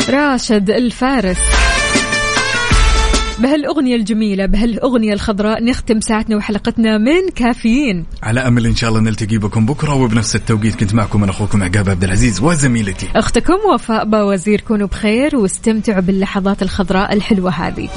[0.10, 1.38] راشد الفارس.
[3.42, 8.06] بهالأغنية الجميلة بهالأغنية الخضراء نختم ساعتنا وحلقتنا من كافيين.
[8.24, 11.90] على أمل إن شاء الله نلتقي بكم بكرة وبنفس التوقيت كنت معكم أنا أخوكم عقاب
[11.90, 13.08] عبد العزيز وزميلتي.
[13.16, 17.90] أختكم وفاء باوزير كونوا بخير واستمتعوا باللحظات الخضراء الحلوة هذه.